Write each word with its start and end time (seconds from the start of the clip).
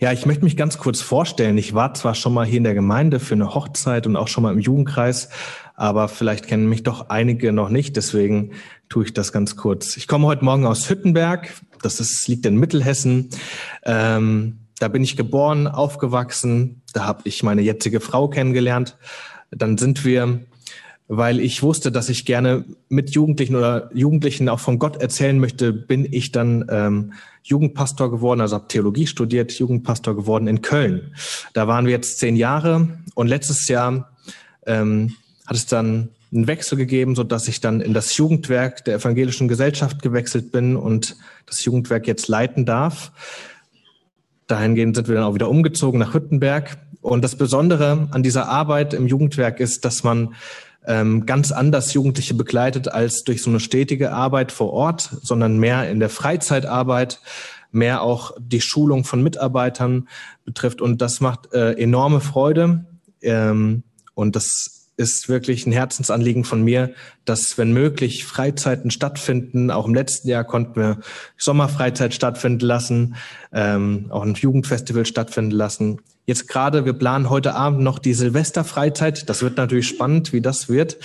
Ja, 0.00 0.12
ich 0.12 0.26
möchte 0.26 0.44
mich 0.44 0.56
ganz 0.56 0.76
kurz 0.76 1.00
vorstellen. 1.00 1.56
Ich 1.56 1.72
war 1.72 1.94
zwar 1.94 2.14
schon 2.14 2.34
mal 2.34 2.44
hier 2.44 2.58
in 2.58 2.64
der 2.64 2.74
Gemeinde 2.74 3.18
für 3.18 3.34
eine 3.34 3.54
Hochzeit 3.54 4.06
und 4.06 4.16
auch 4.16 4.28
schon 4.28 4.42
mal 4.42 4.52
im 4.52 4.58
Jugendkreis, 4.58 5.30
aber 5.74 6.08
vielleicht 6.08 6.46
kennen 6.46 6.68
mich 6.68 6.82
doch 6.82 7.08
einige 7.08 7.52
noch 7.52 7.70
nicht. 7.70 7.96
Deswegen 7.96 8.52
tue 8.90 9.04
ich 9.04 9.14
das 9.14 9.32
ganz 9.32 9.56
kurz. 9.56 9.96
Ich 9.96 10.06
komme 10.06 10.26
heute 10.26 10.44
Morgen 10.44 10.66
aus 10.66 10.90
Hüttenberg. 10.90 11.50
Das 11.80 12.00
ist, 12.00 12.28
liegt 12.28 12.44
in 12.44 12.56
Mittelhessen. 12.56 13.30
Ähm, 13.84 14.58
da 14.78 14.88
bin 14.88 15.02
ich 15.02 15.16
geboren, 15.16 15.66
aufgewachsen. 15.66 16.82
Da 16.92 17.06
habe 17.06 17.22
ich 17.24 17.42
meine 17.42 17.62
jetzige 17.62 18.00
Frau 18.00 18.28
kennengelernt. 18.28 18.98
Dann 19.50 19.78
sind 19.78 20.04
wir 20.04 20.40
weil 21.08 21.40
ich 21.40 21.62
wusste, 21.62 21.92
dass 21.92 22.08
ich 22.08 22.24
gerne 22.24 22.64
mit 22.88 23.10
Jugendlichen 23.10 23.54
oder 23.54 23.90
Jugendlichen 23.94 24.48
auch 24.48 24.60
von 24.60 24.78
Gott 24.78 25.00
erzählen 25.00 25.38
möchte, 25.38 25.72
bin 25.72 26.06
ich 26.10 26.32
dann 26.32 26.66
ähm, 26.68 27.12
Jugendpastor 27.44 28.10
geworden, 28.10 28.40
also 28.40 28.56
habe 28.56 28.68
Theologie 28.68 29.06
studiert, 29.06 29.52
Jugendpastor 29.52 30.16
geworden 30.16 30.48
in 30.48 30.62
Köln. 30.62 31.14
Da 31.52 31.68
waren 31.68 31.86
wir 31.86 31.92
jetzt 31.92 32.18
zehn 32.18 32.34
Jahre 32.34 32.88
und 33.14 33.28
letztes 33.28 33.68
Jahr 33.68 34.10
ähm, 34.66 35.14
hat 35.46 35.56
es 35.56 35.66
dann 35.66 36.08
einen 36.32 36.48
Wechsel 36.48 36.76
gegeben, 36.76 37.14
so 37.14 37.22
dass 37.22 37.46
ich 37.46 37.60
dann 37.60 37.80
in 37.80 37.94
das 37.94 38.16
Jugendwerk 38.16 38.84
der 38.84 38.96
evangelischen 38.96 39.46
Gesellschaft 39.46 40.02
gewechselt 40.02 40.50
bin 40.50 40.76
und 40.76 41.16
das 41.46 41.64
Jugendwerk 41.64 42.08
jetzt 42.08 42.26
leiten 42.26 42.66
darf. 42.66 43.12
Dahingehend 44.48 44.96
sind 44.96 45.08
wir 45.08 45.14
dann 45.14 45.24
auch 45.24 45.34
wieder 45.34 45.48
umgezogen 45.48 46.00
nach 46.00 46.14
Hüttenberg. 46.14 46.78
Und 47.00 47.22
das 47.22 47.36
Besondere 47.36 48.08
an 48.10 48.24
dieser 48.24 48.48
Arbeit 48.48 48.92
im 48.92 49.06
Jugendwerk 49.06 49.60
ist, 49.60 49.84
dass 49.84 50.02
man 50.02 50.34
ähm, 50.86 51.26
ganz 51.26 51.52
anders 51.52 51.92
Jugendliche 51.92 52.34
begleitet 52.34 52.88
als 52.88 53.24
durch 53.24 53.42
so 53.42 53.50
eine 53.50 53.60
stetige 53.60 54.12
Arbeit 54.12 54.52
vor 54.52 54.72
Ort, 54.72 55.10
sondern 55.22 55.58
mehr 55.58 55.90
in 55.90 56.00
der 56.00 56.10
Freizeitarbeit, 56.10 57.20
mehr 57.72 58.02
auch 58.02 58.32
die 58.38 58.60
Schulung 58.60 59.04
von 59.04 59.22
Mitarbeitern 59.22 60.08
betrifft. 60.44 60.80
Und 60.80 61.02
das 61.02 61.20
macht 61.20 61.52
äh, 61.52 61.72
enorme 61.72 62.20
Freude. 62.20 62.86
Ähm, 63.20 63.82
und 64.14 64.36
das 64.36 64.75
ist 64.96 65.28
wirklich 65.28 65.66
ein 65.66 65.72
Herzensanliegen 65.72 66.44
von 66.44 66.62
mir, 66.62 66.94
dass, 67.24 67.58
wenn 67.58 67.72
möglich, 67.72 68.24
Freizeiten 68.24 68.90
stattfinden. 68.90 69.70
Auch 69.70 69.86
im 69.86 69.94
letzten 69.94 70.28
Jahr 70.28 70.44
konnten 70.44 70.76
wir 70.76 70.98
Sommerfreizeit 71.36 72.14
stattfinden 72.14 72.64
lassen, 72.64 73.16
ähm, 73.52 74.06
auch 74.10 74.22
ein 74.22 74.34
Jugendfestival 74.34 75.04
stattfinden 75.04 75.50
lassen. 75.50 76.00
Jetzt 76.24 76.48
gerade, 76.48 76.84
wir 76.84 76.94
planen 76.94 77.30
heute 77.30 77.54
Abend 77.54 77.82
noch 77.82 77.98
die 77.98 78.14
Silvesterfreizeit. 78.14 79.28
Das 79.28 79.42
wird 79.42 79.58
natürlich 79.58 79.86
spannend, 79.86 80.32
wie 80.32 80.40
das 80.40 80.68
wird. 80.68 80.96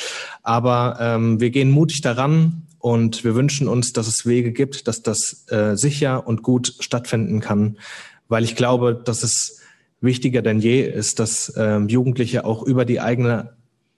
Aber 0.41 0.97
ähm, 0.99 1.39
wir 1.39 1.51
gehen 1.51 1.69
mutig 1.69 2.01
daran 2.01 2.63
und 2.79 3.23
wir 3.23 3.35
wünschen 3.35 3.67
uns, 3.67 3.93
dass 3.93 4.07
es 4.07 4.25
Wege 4.25 4.51
gibt, 4.51 4.87
dass 4.87 5.03
das 5.03 5.45
äh, 5.49 5.75
sicher 5.75 6.25
und 6.25 6.43
gut 6.43 6.75
stattfinden 6.79 7.41
kann. 7.41 7.77
Weil 8.29 8.43
ich 8.43 8.55
glaube, 8.55 8.95
dass 8.95 9.21
es 9.21 9.59
wichtiger 9.99 10.41
denn 10.41 10.59
je 10.59 10.81
ist, 10.81 11.19
dass 11.19 11.53
ähm, 11.57 11.87
Jugendliche 11.89 12.45
auch 12.45 12.63
über 12.63 12.85
die 12.85 12.99
eigene 12.99 13.53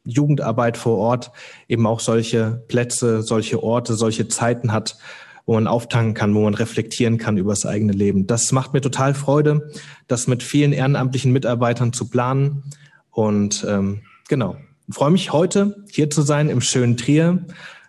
Jugendarbeit 0.06 0.78
vor 0.78 0.98
Ort 0.98 1.32
eben 1.68 1.86
auch 1.86 2.00
solche 2.00 2.64
Plätze, 2.68 3.22
solche 3.22 3.64
Orte, 3.64 3.94
solche 3.96 4.28
Zeiten 4.28 4.72
hat, 4.72 4.98
wo 5.46 5.54
man 5.54 5.68
auftanken 5.68 6.14
kann, 6.14 6.36
wo 6.36 6.42
man 6.42 6.54
reflektieren 6.54 7.18
kann 7.18 7.38
über 7.38 7.52
das 7.52 7.66
eigene 7.66 7.94
Leben. 7.94 8.28
Das 8.28 8.52
macht 8.52 8.74
mir 8.74 8.82
total 8.82 9.14
Freude, 9.14 9.72
das 10.08 10.28
mit 10.28 10.44
vielen 10.44 10.74
ehrenamtlichen 10.74 11.32
Mitarbeitern 11.32 11.94
zu 11.94 12.10
planen. 12.10 12.64
Und 13.12 13.66
ähm, 13.68 14.02
genau, 14.30 14.58
ich 14.88 14.96
freue 14.96 15.12
mich 15.12 15.32
heute 15.32 15.84
hier 15.92 16.10
zu 16.10 16.22
sein 16.22 16.50
im 16.50 16.62
schönen 16.62 16.98
Trier 16.98 17.46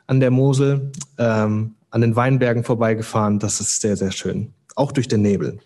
an 0.06 0.20
der 0.20 0.30
Mosel, 0.30 0.92
ähm, 1.18 1.74
an 1.90 2.00
den 2.00 2.16
Weinbergen 2.16 2.64
vorbeigefahren. 2.64 3.38
Das 3.38 3.60
ist 3.60 3.80
sehr, 3.80 3.96
sehr 3.96 4.12
schön, 4.12 4.52
auch 4.74 4.92
durch 4.92 5.08
den 5.08 5.22
Nebel. 5.22 5.58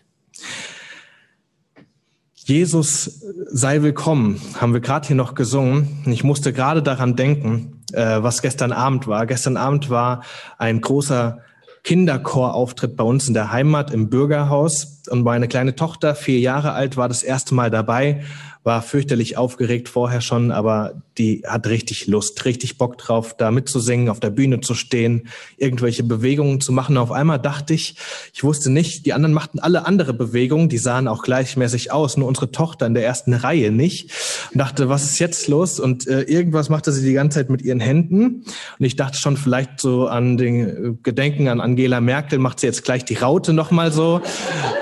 Jesus 2.49 3.21
sei 3.51 3.83
willkommen, 3.83 4.41
haben 4.59 4.73
wir 4.73 4.79
gerade 4.79 5.05
hier 5.05 5.15
noch 5.15 5.35
gesungen. 5.35 6.01
Ich 6.07 6.23
musste 6.23 6.51
gerade 6.51 6.81
daran 6.81 7.15
denken, 7.15 7.83
äh, 7.93 8.23
was 8.23 8.41
gestern 8.41 8.71
Abend 8.71 9.05
war. 9.05 9.27
Gestern 9.27 9.55
Abend 9.55 9.91
war 9.91 10.23
ein 10.57 10.81
großer 10.81 11.41
Kinderchorauftritt 11.83 12.95
bei 12.95 13.03
uns 13.03 13.27
in 13.27 13.35
der 13.35 13.51
Heimat 13.51 13.91
im 13.91 14.09
Bürgerhaus. 14.09 15.03
Und 15.11 15.21
meine 15.21 15.47
kleine 15.47 15.75
Tochter, 15.75 16.15
vier 16.15 16.39
Jahre 16.39 16.71
alt, 16.71 16.97
war 16.97 17.07
das 17.07 17.21
erste 17.21 17.53
Mal 17.53 17.69
dabei 17.69 18.23
war 18.63 18.81
fürchterlich 18.81 19.37
aufgeregt 19.37 19.87
vorher 19.87 20.21
schon, 20.21 20.51
aber 20.51 21.01
die 21.17 21.43
hat 21.45 21.67
richtig 21.67 22.07
Lust, 22.07 22.45
richtig 22.45 22.77
Bock 22.77 22.97
drauf, 22.97 23.35
da 23.37 23.51
mitzusingen, 23.51 24.09
auf 24.09 24.19
der 24.19 24.29
Bühne 24.29 24.61
zu 24.61 24.73
stehen, 24.73 25.27
irgendwelche 25.57 26.03
Bewegungen 26.03 26.61
zu 26.61 26.71
machen. 26.71 26.97
Auf 26.97 27.11
einmal 27.11 27.39
dachte 27.39 27.73
ich, 27.73 27.95
ich 28.33 28.43
wusste 28.43 28.69
nicht, 28.69 29.05
die 29.05 29.13
anderen 29.13 29.33
machten 29.33 29.59
alle 29.59 29.85
andere 29.85 30.13
Bewegungen, 30.13 30.69
die 30.69 30.77
sahen 30.77 31.07
auch 31.07 31.23
gleichmäßig 31.23 31.91
aus, 31.91 32.15
nur 32.15 32.27
unsere 32.27 32.51
Tochter 32.51 32.85
in 32.85 32.93
der 32.93 33.05
ersten 33.05 33.33
Reihe 33.33 33.71
nicht. 33.71 34.11
Und 34.51 34.59
dachte, 34.59 34.87
was 34.87 35.03
ist 35.03 35.19
jetzt 35.19 35.47
los? 35.47 35.79
Und 35.79 36.07
äh, 36.07 36.21
irgendwas 36.21 36.69
machte 36.69 36.91
sie 36.91 37.05
die 37.05 37.13
ganze 37.13 37.39
Zeit 37.39 37.49
mit 37.49 37.61
ihren 37.61 37.79
Händen. 37.79 38.43
Und 38.77 38.85
ich 38.85 38.95
dachte 38.95 39.17
schon 39.17 39.35
vielleicht 39.35 39.79
so 39.79 40.07
an 40.07 40.37
den 40.37 40.59
äh, 40.59 40.97
Gedenken 41.03 41.47
an 41.47 41.59
Angela 41.59 42.01
Merkel, 42.01 42.39
macht 42.39 42.59
sie 42.59 42.67
jetzt 42.67 42.83
gleich 42.83 43.03
die 43.03 43.15
Raute 43.15 43.51
nochmal 43.53 43.91
so. 43.91 44.21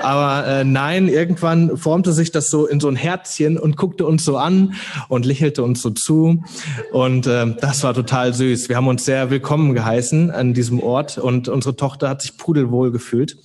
Aber 0.02 0.46
äh, 0.46 0.64
nein, 0.64 1.08
irgendwann 1.08 1.76
formte 1.76 2.12
sich 2.12 2.30
das 2.32 2.50
so 2.50 2.66
in 2.66 2.80
so 2.80 2.88
ein 2.88 2.96
Herzchen 2.96 3.58
und 3.58 3.77
guckte 3.78 4.04
uns 4.04 4.24
so 4.24 4.36
an 4.36 4.74
und 5.08 5.24
lächelte 5.24 5.62
uns 5.62 5.80
so 5.80 5.90
zu. 5.90 6.44
Und 6.92 7.26
äh, 7.26 7.56
das 7.58 7.82
war 7.84 7.94
total 7.94 8.34
süß. 8.34 8.68
Wir 8.68 8.76
haben 8.76 8.88
uns 8.88 9.06
sehr 9.06 9.30
willkommen 9.30 9.72
geheißen 9.72 10.30
an 10.30 10.52
diesem 10.52 10.80
Ort 10.80 11.16
und 11.16 11.48
unsere 11.48 11.76
Tochter 11.76 12.10
hat 12.10 12.20
sich 12.20 12.36
pudelwohl 12.36 12.92
gefühlt. 12.92 13.38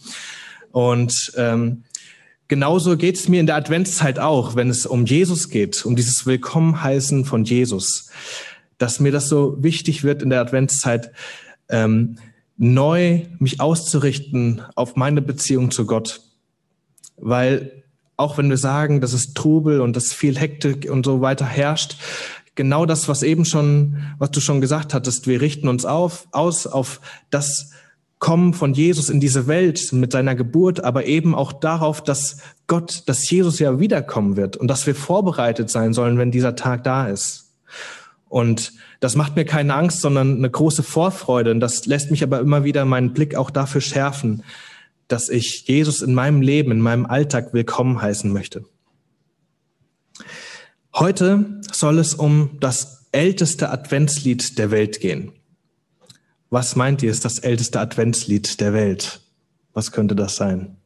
Und 0.71 1.31
ähm, 1.37 1.83
genauso 2.47 2.97
geht 2.97 3.15
es 3.15 3.29
mir 3.29 3.39
in 3.39 3.45
der 3.45 3.55
Adventszeit 3.55 4.19
auch, 4.19 4.55
wenn 4.55 4.69
es 4.69 4.85
um 4.85 5.05
Jesus 5.05 5.49
geht, 5.49 5.85
um 5.85 5.95
dieses 5.95 6.25
Willkommenheißen 6.25 7.23
von 7.23 7.45
Jesus, 7.45 8.09
dass 8.77 8.99
mir 8.99 9.11
das 9.11 9.29
so 9.29 9.55
wichtig 9.63 10.03
wird 10.03 10.23
in 10.23 10.31
der 10.31 10.41
Adventszeit, 10.41 11.11
ähm, 11.69 12.17
neu 12.57 13.21
mich 13.39 13.61
auszurichten 13.61 14.61
auf 14.75 14.95
meine 14.95 15.21
Beziehung 15.21 15.71
zu 15.71 15.85
Gott. 15.85 16.21
Weil 17.17 17.82
auch 18.17 18.37
wenn 18.37 18.49
wir 18.49 18.57
sagen, 18.57 19.01
dass 19.01 19.13
es 19.13 19.33
Trubel 19.33 19.81
und 19.81 19.95
dass 19.95 20.13
viel 20.13 20.37
Hektik 20.37 20.89
und 20.89 21.05
so 21.05 21.21
weiter 21.21 21.45
herrscht, 21.45 21.97
genau 22.55 22.85
das, 22.85 23.07
was 23.07 23.23
eben 23.23 23.45
schon, 23.45 23.97
was 24.19 24.31
du 24.31 24.39
schon 24.39 24.61
gesagt 24.61 24.93
hattest, 24.93 25.27
wir 25.27 25.41
richten 25.41 25.67
uns 25.67 25.85
auf, 25.85 26.27
aus 26.31 26.67
auf 26.67 27.01
das 27.29 27.71
Kommen 28.19 28.53
von 28.53 28.73
Jesus 28.73 29.09
in 29.09 29.19
diese 29.19 29.47
Welt 29.47 29.91
mit 29.91 30.13
seiner 30.13 30.33
Geburt, 30.33 30.81
aber 30.81 31.05
eben 31.05 31.35
auch 31.35 31.51
darauf, 31.51 32.01
dass 32.01 32.37
Gott, 32.67 33.03
dass 33.07 33.29
Jesus 33.29 33.59
ja 33.59 33.81
wiederkommen 33.81 34.37
wird 34.37 34.55
und 34.55 34.69
dass 34.69 34.87
wir 34.87 34.95
vorbereitet 34.95 35.69
sein 35.69 35.93
sollen, 35.93 36.17
wenn 36.17 36.31
dieser 36.31 36.55
Tag 36.55 36.85
da 36.85 37.07
ist. 37.07 37.51
Und 38.29 38.71
das 39.01 39.17
macht 39.17 39.35
mir 39.35 39.43
keine 39.43 39.73
Angst, 39.73 39.99
sondern 39.99 40.37
eine 40.37 40.49
große 40.49 40.83
Vorfreude. 40.83 41.51
Und 41.51 41.59
das 41.59 41.85
lässt 41.85 42.11
mich 42.11 42.23
aber 42.23 42.39
immer 42.39 42.63
wieder 42.63 42.85
meinen 42.85 43.11
Blick 43.13 43.35
auch 43.35 43.51
dafür 43.51 43.81
schärfen, 43.81 44.43
dass 45.13 45.29
ich 45.29 45.67
Jesus 45.67 46.01
in 46.01 46.15
meinem 46.15 46.41
Leben, 46.41 46.71
in 46.71 46.81
meinem 46.81 47.05
Alltag 47.05 47.53
willkommen 47.53 48.01
heißen 48.01 48.33
möchte. 48.33 48.65
Heute 50.95 51.61
soll 51.71 51.99
es 51.99 52.15
um 52.15 52.57
das 52.59 53.05
älteste 53.11 53.69
Adventslied 53.69 54.57
der 54.57 54.71
Welt 54.71 55.01
gehen. 55.01 55.31
Was 56.49 56.75
meint 56.75 57.03
ihr, 57.03 57.11
ist 57.11 57.25
das 57.25 57.37
älteste 57.37 57.79
Adventslied 57.79 58.59
der 58.59 58.73
Welt? 58.73 59.21
Was 59.73 59.91
könnte 59.91 60.15
das 60.15 60.35
sein? 60.35 60.77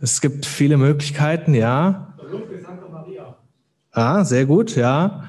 Es 0.00 0.20
gibt 0.20 0.46
viele 0.46 0.76
Möglichkeiten, 0.76 1.52
ja. 1.52 2.16
Ah, 3.90 4.24
sehr 4.24 4.46
gut, 4.46 4.76
ja. 4.76 5.24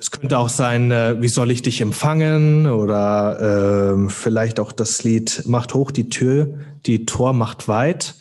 Es 0.00 0.10
könnte 0.10 0.38
auch 0.38 0.48
sein, 0.48 0.90
äh, 0.90 1.20
wie 1.20 1.28
soll 1.28 1.50
ich 1.50 1.60
dich 1.60 1.82
empfangen 1.82 2.66
oder 2.66 3.98
äh, 4.06 4.08
vielleicht 4.08 4.58
auch 4.58 4.72
das 4.72 5.04
Lied 5.04 5.42
Macht 5.46 5.74
hoch 5.74 5.90
die 5.90 6.08
Tür, 6.08 6.54
die 6.86 7.04
Tor 7.04 7.34
macht 7.34 7.68
weit. 7.68 8.14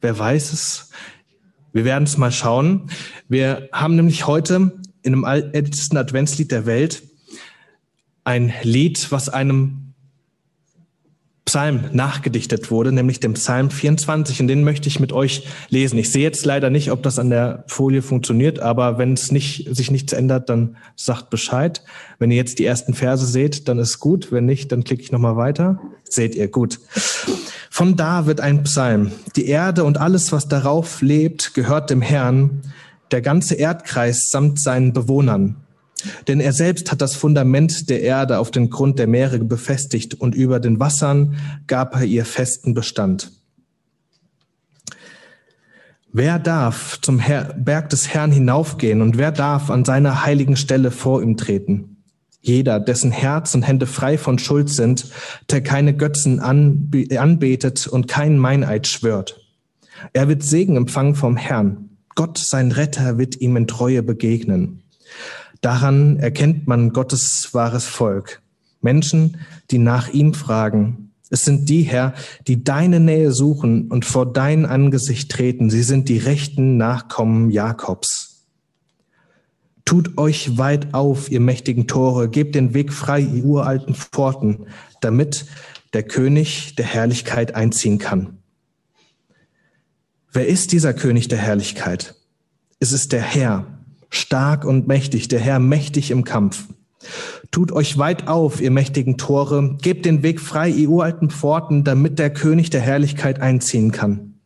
Wer 0.00 0.16
weiß 0.16 0.52
es? 0.52 0.90
Wir 1.72 1.84
werden 1.84 2.04
es 2.04 2.16
mal 2.18 2.30
schauen. 2.30 2.88
Wir 3.28 3.68
haben 3.72 3.96
nämlich 3.96 4.28
heute 4.28 4.78
in 5.02 5.24
einem 5.24 5.24
ältesten 5.52 5.96
Adventslied 5.96 6.52
der 6.52 6.66
Welt 6.66 7.02
ein 8.22 8.52
Lied, 8.62 9.10
was 9.10 9.28
einem 9.28 9.83
Psalm 11.44 11.84
nachgedichtet 11.92 12.70
wurde, 12.70 12.90
nämlich 12.90 13.20
dem 13.20 13.34
Psalm 13.34 13.70
24. 13.70 14.40
Und 14.40 14.48
den 14.48 14.64
möchte 14.64 14.88
ich 14.88 14.98
mit 14.98 15.12
euch 15.12 15.46
lesen. 15.68 15.98
Ich 15.98 16.10
sehe 16.10 16.22
jetzt 16.22 16.46
leider 16.46 16.70
nicht, 16.70 16.90
ob 16.90 17.02
das 17.02 17.18
an 17.18 17.28
der 17.28 17.64
Folie 17.66 18.00
funktioniert, 18.00 18.60
aber 18.60 18.96
wenn 18.96 19.12
es 19.12 19.30
nicht, 19.30 19.68
sich 19.74 19.90
nichts 19.90 20.14
ändert, 20.14 20.48
dann 20.48 20.76
sagt 20.96 21.28
Bescheid. 21.28 21.82
Wenn 22.18 22.30
ihr 22.30 22.38
jetzt 22.38 22.58
die 22.58 22.64
ersten 22.64 22.94
Verse 22.94 23.26
seht, 23.26 23.68
dann 23.68 23.78
ist 23.78 24.00
gut. 24.00 24.32
Wenn 24.32 24.46
nicht, 24.46 24.72
dann 24.72 24.84
klicke 24.84 25.02
ich 25.02 25.12
nochmal 25.12 25.36
weiter. 25.36 25.80
Seht 26.04 26.34
ihr, 26.34 26.48
gut. 26.48 26.80
Von 27.70 27.96
da 27.96 28.24
wird 28.24 28.40
ein 28.40 28.62
Psalm. 28.62 29.12
Die 29.36 29.46
Erde 29.46 29.84
und 29.84 29.98
alles, 29.98 30.32
was 30.32 30.48
darauf 30.48 31.02
lebt, 31.02 31.52
gehört 31.52 31.90
dem 31.90 32.00
Herrn, 32.00 32.62
der 33.10 33.20
ganze 33.20 33.54
Erdkreis 33.54 34.28
samt 34.30 34.60
seinen 34.60 34.92
Bewohnern. 34.92 35.56
Denn 36.28 36.40
er 36.40 36.52
selbst 36.52 36.90
hat 36.90 37.00
das 37.00 37.14
Fundament 37.14 37.88
der 37.90 38.02
Erde 38.02 38.38
auf 38.38 38.50
den 38.50 38.70
Grund 38.70 38.98
der 38.98 39.06
Meere 39.06 39.38
befestigt 39.38 40.14
und 40.14 40.34
über 40.34 40.60
den 40.60 40.80
Wassern 40.80 41.36
gab 41.66 41.94
er 41.94 42.04
ihr 42.04 42.24
festen 42.24 42.74
Bestand. 42.74 43.32
Wer 46.12 46.38
darf 46.38 47.00
zum 47.00 47.20
Berg 47.56 47.90
des 47.90 48.14
Herrn 48.14 48.30
hinaufgehen 48.30 49.02
und 49.02 49.18
wer 49.18 49.32
darf 49.32 49.68
an 49.68 49.84
seiner 49.84 50.24
heiligen 50.24 50.56
Stelle 50.56 50.92
vor 50.92 51.20
ihm 51.20 51.36
treten? 51.36 51.96
Jeder, 52.40 52.78
dessen 52.78 53.10
Herz 53.10 53.54
und 53.54 53.62
Hände 53.62 53.86
frei 53.86 54.18
von 54.18 54.38
Schuld 54.38 54.68
sind, 54.68 55.06
der 55.50 55.62
keine 55.62 55.96
Götzen 55.96 56.40
anbetet 56.40 57.86
und 57.88 58.06
keinen 58.06 58.38
Meineid 58.38 58.86
schwört. 58.86 59.40
Er 60.12 60.28
wird 60.28 60.42
Segen 60.42 60.76
empfangen 60.76 61.14
vom 61.14 61.36
Herrn. 61.36 61.88
Gott, 62.14 62.38
sein 62.38 62.70
Retter, 62.70 63.18
wird 63.18 63.40
ihm 63.40 63.56
in 63.56 63.66
Treue 63.66 64.02
begegnen. 64.02 64.82
Daran 65.64 66.18
erkennt 66.18 66.66
man 66.66 66.92
Gottes 66.92 67.54
wahres 67.54 67.86
Volk. 67.86 68.42
Menschen, 68.82 69.38
die 69.70 69.78
nach 69.78 70.10
ihm 70.10 70.34
fragen. 70.34 71.10
Es 71.30 71.46
sind 71.46 71.70
die, 71.70 71.80
Herr, 71.80 72.12
die 72.46 72.62
deine 72.62 73.00
Nähe 73.00 73.32
suchen 73.32 73.90
und 73.90 74.04
vor 74.04 74.30
dein 74.30 74.66
Angesicht 74.66 75.30
treten. 75.30 75.70
Sie 75.70 75.82
sind 75.82 76.10
die 76.10 76.18
rechten 76.18 76.76
Nachkommen 76.76 77.50
Jakobs. 77.50 78.44
Tut 79.86 80.18
euch 80.18 80.58
weit 80.58 80.92
auf, 80.92 81.30
ihr 81.30 81.40
mächtigen 81.40 81.86
Tore, 81.86 82.28
gebt 82.28 82.54
den 82.54 82.74
Weg 82.74 82.92
frei, 82.92 83.20
ihr 83.20 83.46
uralten 83.46 83.94
Pforten, 83.94 84.66
damit 85.00 85.46
der 85.94 86.02
König 86.02 86.74
der 86.74 86.84
Herrlichkeit 86.84 87.54
einziehen 87.54 87.96
kann. 87.96 88.36
Wer 90.30 90.46
ist 90.46 90.72
dieser 90.72 90.92
König 90.92 91.28
der 91.28 91.38
Herrlichkeit? 91.38 92.16
Es 92.80 92.92
ist 92.92 93.12
der 93.12 93.22
Herr, 93.22 93.73
stark 94.16 94.64
und 94.64 94.86
mächtig, 94.88 95.28
der 95.28 95.40
Herr 95.40 95.58
mächtig 95.58 96.10
im 96.10 96.24
Kampf. 96.24 96.64
Tut 97.50 97.72
euch 97.72 97.98
weit 97.98 98.28
auf, 98.28 98.60
ihr 98.60 98.70
mächtigen 98.70 99.18
Tore, 99.18 99.76
gebt 99.82 100.06
den 100.06 100.22
Weg 100.22 100.40
frei, 100.40 100.70
ihr 100.70 100.88
uralten 100.88 101.30
Pforten, 101.30 101.84
damit 101.84 102.18
der 102.18 102.30
König 102.30 102.70
der 102.70 102.80
Herrlichkeit 102.80 103.40
einziehen 103.40 103.92
kann. 103.92 104.40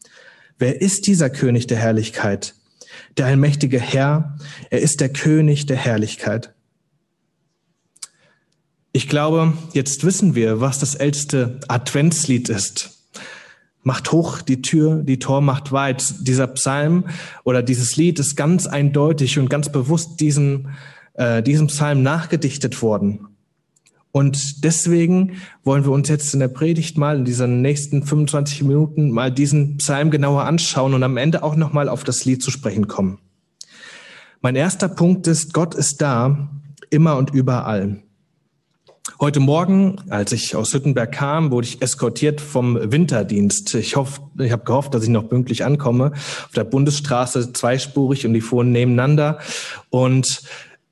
Wer 0.58 0.80
ist 0.80 1.06
dieser 1.06 1.30
König 1.30 1.66
der 1.68 1.78
Herrlichkeit? 1.78 2.54
Der 3.16 3.26
allmächtige 3.26 3.80
Herr, 3.80 4.36
er 4.70 4.80
ist 4.80 5.00
der 5.00 5.08
König 5.08 5.66
der 5.66 5.76
Herrlichkeit. 5.76 6.54
Ich 8.92 9.08
glaube, 9.08 9.52
jetzt 9.72 10.04
wissen 10.04 10.34
wir, 10.34 10.60
was 10.60 10.80
das 10.80 10.96
älteste 10.96 11.60
Adventslied 11.68 12.48
ist 12.48 12.97
macht 13.88 14.12
hoch 14.12 14.42
die 14.42 14.60
Tür, 14.60 14.96
die 14.96 15.18
Tor 15.18 15.40
macht 15.40 15.72
weit. 15.72 16.14
Dieser 16.20 16.46
Psalm 16.48 17.04
oder 17.42 17.62
dieses 17.62 17.96
Lied 17.96 18.18
ist 18.18 18.36
ganz 18.36 18.66
eindeutig 18.66 19.38
und 19.38 19.48
ganz 19.48 19.72
bewusst 19.72 20.20
diesem, 20.20 20.68
äh, 21.14 21.42
diesem 21.42 21.68
Psalm 21.68 22.02
nachgedichtet 22.02 22.82
worden. 22.82 23.28
Und 24.12 24.62
deswegen 24.62 25.38
wollen 25.64 25.84
wir 25.84 25.92
uns 25.92 26.10
jetzt 26.10 26.34
in 26.34 26.40
der 26.40 26.48
Predigt 26.48 26.98
mal 26.98 27.16
in 27.16 27.24
diesen 27.24 27.62
nächsten 27.62 28.02
25 28.02 28.62
Minuten 28.64 29.10
mal 29.10 29.32
diesen 29.32 29.78
Psalm 29.78 30.10
genauer 30.10 30.44
anschauen 30.44 30.92
und 30.92 31.02
am 31.02 31.16
Ende 31.16 31.42
auch 31.42 31.56
nochmal 31.56 31.88
auf 31.88 32.04
das 32.04 32.26
Lied 32.26 32.42
zu 32.42 32.50
sprechen 32.50 32.88
kommen. 32.88 33.18
Mein 34.42 34.54
erster 34.54 34.88
Punkt 34.88 35.26
ist, 35.26 35.54
Gott 35.54 35.74
ist 35.74 36.02
da, 36.02 36.50
immer 36.90 37.16
und 37.16 37.30
überall. 37.30 38.02
Heute 39.20 39.40
Morgen, 39.40 40.00
als 40.10 40.30
ich 40.30 40.54
aus 40.54 40.72
Hüttenberg 40.72 41.10
kam, 41.10 41.50
wurde 41.50 41.66
ich 41.66 41.82
eskortiert 41.82 42.40
vom 42.40 42.78
Winterdienst. 42.92 43.74
Ich 43.74 43.96
hoffe, 43.96 44.20
ich 44.38 44.52
habe 44.52 44.62
gehofft, 44.62 44.94
dass 44.94 45.02
ich 45.02 45.08
noch 45.08 45.28
pünktlich 45.28 45.64
ankomme. 45.64 46.12
Auf 46.12 46.52
der 46.54 46.62
Bundesstraße 46.62 47.52
zweispurig 47.52 48.26
und 48.26 48.34
die 48.34 48.40
fuhren 48.40 48.70
nebeneinander. 48.70 49.40
Und 49.90 50.42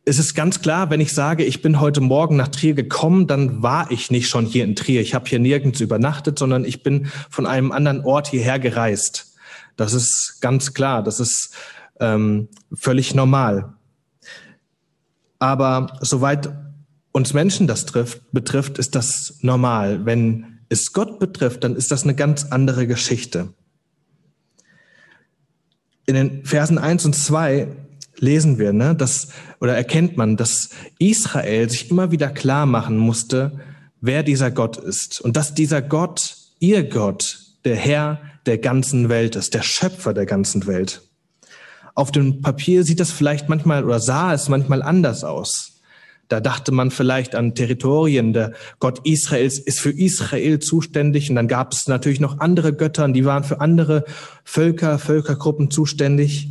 es 0.05 0.19
ist 0.19 0.35
ganz 0.35 0.61
klar, 0.61 0.91
wenn 0.91 1.01
ich 1.01 1.13
sage, 1.13 1.45
ich 1.45 1.63
bin 1.63 1.79
heute 1.79 2.01
Morgen 2.01 2.35
nach 2.35 2.49
Trier 2.49 2.75
gekommen, 2.75 3.29
dann 3.29 3.63
war 3.63 3.91
ich 3.93 4.11
nicht 4.11 4.29
schon 4.29 4.47
hier 4.47 4.65
in 4.65 4.75
Trier. 4.75 5.03
Ich 5.03 5.15
habe 5.15 5.29
hier 5.29 5.39
nirgends 5.39 5.81
übernachtet, 5.81 6.39
sondern 6.39 6.65
ich 6.65 6.83
bin 6.83 7.09
von 7.31 7.47
einem 7.47 7.71
anderen 7.71 8.05
Ort 8.05 8.29
hierher 8.29 8.59
gereist. 8.59 9.37
Das 9.77 9.93
ist 9.93 10.39
ganz 10.41 10.75
klar, 10.75 11.05
das 11.05 11.21
ist 11.21 11.55
ähm, 12.01 12.49
völlig 12.73 13.15
normal. 13.15 13.75
Aber 15.39 15.99
soweit 16.01 16.51
uns 17.17 17.33
Menschen 17.33 17.67
das 17.67 17.87
trifft, 17.87 18.31
betrifft, 18.31 18.77
ist 18.77 18.95
das 18.95 19.39
normal. 19.41 20.05
Wenn 20.05 20.59
es 20.69 20.93
Gott 20.93 21.19
betrifft, 21.19 21.65
dann 21.65 21.75
ist 21.75 21.91
das 21.91 22.03
eine 22.03 22.15
ganz 22.15 22.45
andere 22.45 22.87
Geschichte. 22.87 23.55
In 26.05 26.15
den 26.15 26.45
Versen 26.45 26.77
1 26.77 27.07
und 27.07 27.15
2 27.15 27.69
lesen 28.19 28.59
wir, 28.59 28.75
ne, 28.75 28.95
dass, 28.95 29.29
oder 29.61 29.75
erkennt 29.75 30.19
man, 30.19 30.37
dass 30.37 30.69
Israel 30.99 31.71
sich 31.71 31.91
immer 31.91 32.11
wieder 32.11 32.29
klar 32.29 32.67
machen 32.67 32.99
musste, 32.99 33.61
wer 34.03 34.23
dieser 34.23 34.51
Gott 34.51 34.77
ist. 34.77 35.23
Und 35.23 35.39
dass 35.39 35.55
dieser 35.55 35.81
Gott, 35.81 36.37
ihr 36.59 36.87
Gott, 36.87 37.39
der 37.65 37.77
Herr 37.77 38.21
der 38.45 38.59
ganzen 38.59 39.09
Welt 39.09 39.37
ist, 39.37 39.55
der 39.55 39.63
Schöpfer 39.63 40.13
der 40.13 40.27
ganzen 40.27 40.67
Welt. 40.67 41.01
Auf 41.95 42.13
dem 42.13 42.43
Papier 42.43 42.85
sieht 42.85 43.01
das 43.01 43.11
vielleicht 43.11 43.49
manchmal 43.49 43.87
oder 43.87 44.01
sah 44.01 44.35
es 44.35 44.51
manchmal 44.51 44.83
anders 44.83 45.25
aus. 45.25 45.76
Da 46.29 46.41
dachte 46.41 46.73
man 46.73 46.91
vielleicht 46.91 47.35
an 47.35 47.55
Territorien. 47.55 48.33
Der 48.33 48.53
Gott 48.81 49.01
Israels 49.05 49.59
ist 49.59 49.79
für 49.79 49.91
Israel 49.91 50.59
zuständig. 50.59 51.31
Und 51.31 51.37
dann 51.37 51.49
gab 51.49 51.73
es 51.73 51.87
natürlich 51.87 52.21
noch 52.21 52.41
andere 52.41 52.73
Götter, 52.75 53.09
die 53.09 53.25
waren 53.25 53.45
für 53.45 53.61
andere 53.61 54.05
Völker, 54.45 54.99
Völkergruppen 54.99 55.71
zuständig. 55.71 56.49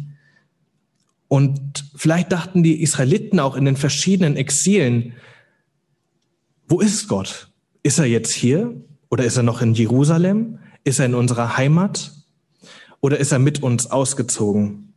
Und 1.28 1.86
vielleicht 1.96 2.32
dachten 2.32 2.64
die 2.64 2.82
Israeliten 2.82 3.40
auch 3.40 3.56
in 3.56 3.66
den 3.66 3.76
verschiedenen 3.76 4.38
Exilen, 4.38 5.14
wo 6.68 6.80
ist 6.80 7.08
Gott? 7.08 7.50
Ist 7.84 8.00
er 8.00 8.06
jetzt 8.06 8.34
hier? 8.34 8.82
Oder 9.10 9.26
ist 9.26 9.38
er 9.38 9.44
noch 9.44 9.62
in 9.62 9.74
Jerusalem? 9.74 10.60
Ist 10.84 11.00
er 11.00 11.06
in 11.06 11.16
unserer 11.16 11.58
Heimat? 11.58 12.12
Oder 13.02 13.20
ist 13.20 13.32
er 13.32 13.40
mit 13.40 13.62
uns 13.62 13.92
ausgezogen? 13.92 14.94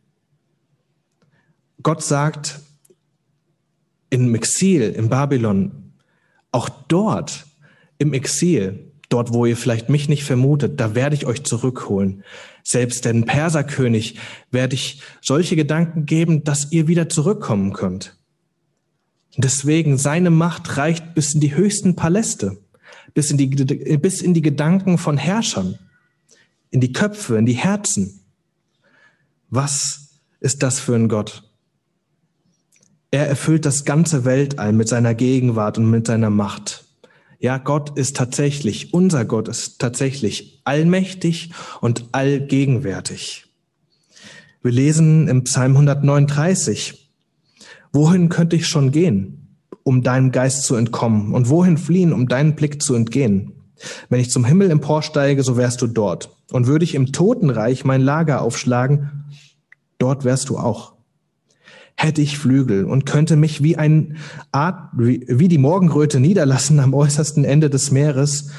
Gott 1.83 2.03
sagt, 2.03 2.59
im 4.09 4.33
Exil, 4.35 4.81
in 4.81 5.09
Babylon, 5.09 5.93
auch 6.51 6.69
dort 6.69 7.45
im 7.97 8.13
Exil, 8.13 8.91
dort 9.09 9.33
wo 9.33 9.45
ihr 9.45 9.57
vielleicht 9.57 9.89
mich 9.89 10.07
nicht 10.07 10.23
vermutet, 10.23 10.79
da 10.79 10.95
werde 10.95 11.15
ich 11.15 11.25
euch 11.25 11.43
zurückholen. 11.43 12.23
Selbst 12.63 13.05
den 13.05 13.25
Perserkönig 13.25 14.17
werde 14.51 14.75
ich 14.75 15.01
solche 15.21 15.55
Gedanken 15.55 16.05
geben, 16.05 16.43
dass 16.43 16.71
ihr 16.71 16.87
wieder 16.87 17.09
zurückkommen 17.09 17.73
könnt. 17.73 18.15
deswegen, 19.37 19.97
seine 19.97 20.29
Macht 20.29 20.77
reicht 20.77 21.15
bis 21.15 21.33
in 21.33 21.39
die 21.39 21.55
höchsten 21.55 21.95
Paläste, 21.95 22.57
bis 23.13 23.31
in 23.31 23.37
die, 23.37 23.47
bis 23.47 24.21
in 24.21 24.33
die 24.33 24.41
Gedanken 24.41 24.97
von 24.97 25.17
Herrschern, 25.17 25.79
in 26.71 26.81
die 26.81 26.93
Köpfe, 26.93 27.37
in 27.37 27.45
die 27.45 27.53
Herzen. 27.53 28.19
Was 29.49 30.19
ist 30.39 30.61
das 30.61 30.79
für 30.79 30.95
ein 30.95 31.09
Gott? 31.09 31.48
Er 33.11 33.27
erfüllt 33.27 33.65
das 33.65 33.85
ganze 33.85 34.23
Weltall 34.23 34.71
mit 34.71 34.87
seiner 34.87 35.15
Gegenwart 35.15 35.79
und 35.79 35.89
mit 35.89 36.05
seiner 36.05 36.29
Macht. 36.29 36.85
Ja, 37.39 37.57
Gott 37.57 37.97
ist 37.97 38.15
tatsächlich, 38.15 38.93
unser 38.93 39.25
Gott 39.25 39.47
ist 39.47 39.79
tatsächlich 39.79 40.61
allmächtig 40.63 41.51
und 41.81 42.05
allgegenwärtig. 42.11 43.47
Wir 44.61 44.71
lesen 44.71 45.27
im 45.27 45.45
Psalm 45.45 45.71
139, 45.71 47.09
wohin 47.93 48.29
könnte 48.29 48.57
ich 48.57 48.67
schon 48.67 48.91
gehen, 48.91 49.57
um 49.83 50.03
deinem 50.03 50.31
Geist 50.31 50.63
zu 50.63 50.75
entkommen 50.75 51.33
und 51.33 51.49
wohin 51.49 51.77
fliehen, 51.77 52.13
um 52.13 52.27
deinen 52.27 52.55
Blick 52.55 52.83
zu 52.83 52.93
entgehen? 52.93 53.53
Wenn 54.09 54.19
ich 54.19 54.29
zum 54.29 54.45
Himmel 54.45 54.69
emporsteige, 54.69 55.41
so 55.41 55.57
wärst 55.57 55.81
du 55.81 55.87
dort. 55.87 56.37
Und 56.51 56.67
würde 56.67 56.83
ich 56.83 56.93
im 56.93 57.11
Totenreich 57.11 57.85
mein 57.85 58.01
Lager 58.01 58.41
aufschlagen, 58.41 59.25
dort 59.97 60.25
wärst 60.25 60.49
du 60.49 60.57
auch 60.57 60.98
hätte 62.01 62.21
ich 62.21 62.37
Flügel 62.37 62.85
und 62.85 63.05
könnte 63.05 63.35
mich 63.35 63.61
wie 63.61 63.75
ein 63.75 64.15
Art, 64.53 64.91
wie 64.93 65.49
die 65.49 65.57
Morgenröte 65.57 66.21
niederlassen 66.21 66.79
am 66.79 66.93
äußersten 66.93 67.43
Ende 67.43 67.69
des 67.69 67.91
Meeres, 67.91 68.51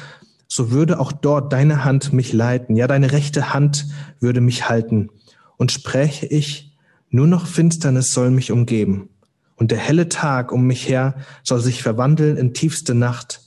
so 0.47 0.71
würde 0.71 1.01
auch 1.01 1.11
dort 1.11 1.51
deine 1.51 1.83
Hand 1.83 2.13
mich 2.13 2.35
leiten, 2.35 2.77
ja, 2.77 2.87
deine 2.87 3.13
rechte 3.13 3.55
Hand 3.55 3.87
würde 4.21 4.43
mich 4.43 4.69
halten. 4.69 5.09
Und 5.57 5.73
spräche 5.73 6.27
ich, 6.27 6.77
nur 7.09 7.27
noch 7.27 7.47
Finsternis 7.47 8.13
soll 8.13 8.31
mich 8.31 8.53
umgeben, 8.53 9.09
und 9.57 9.71
der 9.71 9.79
helle 9.79 10.11
Tag 10.11 10.53
um 10.53 10.67
mich 10.67 10.87
her 10.87 11.15
soll 11.43 11.61
sich 11.61 11.83
verwandeln 11.83 12.37
in 12.37 12.53
tiefste 12.53 12.95
Nacht, 12.95 13.41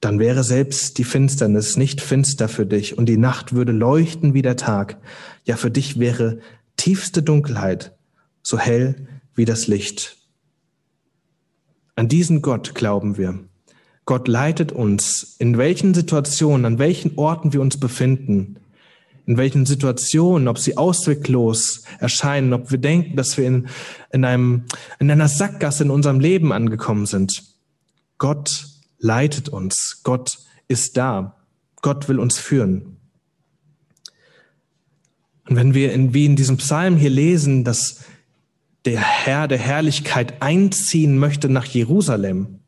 dann 0.00 0.18
wäre 0.18 0.42
selbst 0.42 0.98
die 0.98 1.04
Finsternis 1.04 1.76
nicht 1.76 2.00
finster 2.00 2.48
für 2.48 2.66
dich, 2.66 2.98
und 2.98 3.06
die 3.06 3.18
Nacht 3.18 3.54
würde 3.54 3.70
leuchten 3.70 4.34
wie 4.34 4.42
der 4.42 4.56
Tag. 4.56 4.98
Ja, 5.44 5.54
für 5.56 5.70
dich 5.70 6.00
wäre 6.00 6.40
tiefste 6.76 7.22
Dunkelheit 7.22 7.92
so 8.44 8.58
hell 8.58 9.08
wie 9.34 9.44
das 9.44 9.66
Licht. 9.66 10.16
An 11.96 12.08
diesen 12.08 12.42
Gott 12.42 12.74
glauben 12.74 13.16
wir. 13.16 13.40
Gott 14.04 14.28
leitet 14.28 14.70
uns, 14.70 15.36
in 15.38 15.56
welchen 15.56 15.94
Situationen, 15.94 16.66
an 16.66 16.78
welchen 16.78 17.16
Orten 17.16 17.52
wir 17.52 17.60
uns 17.60 17.78
befinden, 17.80 18.56
in 19.26 19.38
welchen 19.38 19.64
Situationen, 19.64 20.46
ob 20.48 20.58
sie 20.58 20.76
ausweglos 20.76 21.84
erscheinen, 21.98 22.52
ob 22.52 22.70
wir 22.70 22.78
denken, 22.78 23.16
dass 23.16 23.38
wir 23.38 23.46
in, 23.46 23.68
in, 24.12 24.24
einem, 24.26 24.64
in 24.98 25.10
einer 25.10 25.28
Sackgasse 25.28 25.84
in 25.84 25.90
unserem 25.90 26.20
Leben 26.20 26.52
angekommen 26.52 27.06
sind. 27.06 27.42
Gott 28.18 28.66
leitet 28.98 29.48
uns. 29.48 30.00
Gott 30.02 30.38
ist 30.68 30.98
da. 30.98 31.36
Gott 31.80 32.08
will 32.08 32.18
uns 32.18 32.38
führen. 32.38 32.98
Und 35.48 35.56
wenn 35.56 35.72
wir 35.72 35.92
in, 35.92 36.12
wie 36.12 36.26
in 36.26 36.36
diesem 36.36 36.58
Psalm 36.58 36.96
hier 36.96 37.10
lesen, 37.10 37.64
dass 37.64 38.04
der 38.84 39.00
Herr 39.00 39.48
der 39.48 39.58
Herrlichkeit 39.58 40.42
einziehen 40.42 41.18
möchte 41.18 41.48
nach 41.48 41.64
Jerusalem, 41.64 42.60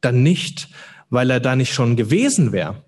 dann 0.00 0.22
nicht, 0.22 0.68
weil 1.10 1.30
er 1.30 1.40
da 1.40 1.56
nicht 1.56 1.72
schon 1.72 1.96
gewesen 1.96 2.52
wäre, 2.52 2.84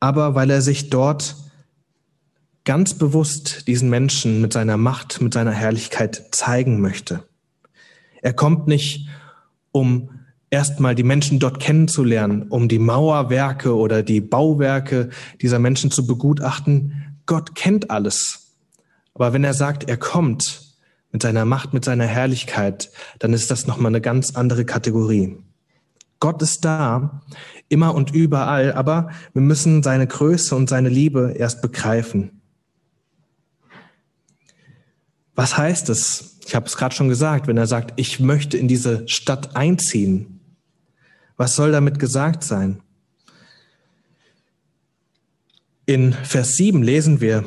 aber 0.00 0.34
weil 0.34 0.50
er 0.50 0.62
sich 0.62 0.90
dort 0.90 1.36
ganz 2.64 2.94
bewusst 2.94 3.68
diesen 3.68 3.90
Menschen 3.90 4.40
mit 4.40 4.52
seiner 4.52 4.76
Macht, 4.76 5.20
mit 5.20 5.34
seiner 5.34 5.52
Herrlichkeit 5.52 6.28
zeigen 6.32 6.80
möchte. 6.80 7.22
Er 8.22 8.32
kommt 8.32 8.66
nicht, 8.66 9.08
um 9.72 10.10
erstmal 10.50 10.94
die 10.94 11.04
Menschen 11.04 11.38
dort 11.38 11.60
kennenzulernen, 11.60 12.44
um 12.48 12.68
die 12.68 12.78
Mauerwerke 12.78 13.76
oder 13.76 14.02
die 14.02 14.20
Bauwerke 14.20 15.10
dieser 15.40 15.58
Menschen 15.58 15.90
zu 15.90 16.06
begutachten. 16.06 17.18
Gott 17.26 17.54
kennt 17.54 17.90
alles. 17.90 18.54
Aber 19.14 19.32
wenn 19.32 19.44
er 19.44 19.54
sagt, 19.54 19.88
er 19.88 19.96
kommt 19.96 20.65
mit 21.12 21.22
seiner 21.22 21.44
Macht, 21.44 21.72
mit 21.72 21.84
seiner 21.84 22.06
Herrlichkeit, 22.06 22.90
dann 23.18 23.32
ist 23.32 23.50
das 23.50 23.66
nochmal 23.66 23.90
eine 23.90 24.00
ganz 24.00 24.34
andere 24.34 24.64
Kategorie. 24.64 25.36
Gott 26.20 26.42
ist 26.42 26.64
da, 26.64 27.22
immer 27.68 27.94
und 27.94 28.12
überall, 28.12 28.72
aber 28.72 29.10
wir 29.32 29.42
müssen 29.42 29.82
seine 29.82 30.06
Größe 30.06 30.54
und 30.54 30.68
seine 30.68 30.88
Liebe 30.88 31.34
erst 31.36 31.62
begreifen. 31.62 32.40
Was 35.34 35.56
heißt 35.56 35.90
es? 35.90 36.38
Ich 36.46 36.54
habe 36.54 36.66
es 36.66 36.76
gerade 36.76 36.94
schon 36.94 37.08
gesagt, 37.08 37.46
wenn 37.46 37.56
er 37.56 37.66
sagt, 37.66 37.92
ich 37.96 38.20
möchte 38.20 38.56
in 38.56 38.68
diese 38.68 39.06
Stadt 39.08 39.56
einziehen. 39.56 40.40
Was 41.36 41.56
soll 41.56 41.72
damit 41.72 41.98
gesagt 41.98 42.42
sein? 42.42 42.80
In 45.84 46.12
Vers 46.12 46.56
7 46.56 46.82
lesen 46.82 47.20
wir, 47.20 47.44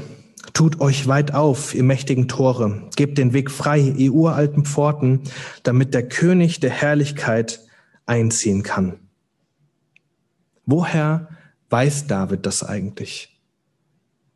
Tut 0.59 0.81
euch 0.81 1.07
weit 1.07 1.33
auf, 1.33 1.73
ihr 1.73 1.83
mächtigen 1.83 2.27
Tore, 2.27 2.89
gebt 2.97 3.17
den 3.17 3.31
Weg 3.31 3.49
frei, 3.49 3.79
ihr 3.79 4.11
uralten 4.11 4.65
Pforten, 4.65 5.21
damit 5.63 5.93
der 5.93 6.05
König 6.05 6.59
der 6.59 6.69
Herrlichkeit 6.69 7.61
einziehen 8.05 8.61
kann. 8.61 8.99
Woher 10.65 11.29
weiß 11.69 12.07
David 12.07 12.45
das 12.45 12.61
eigentlich? 12.61 13.39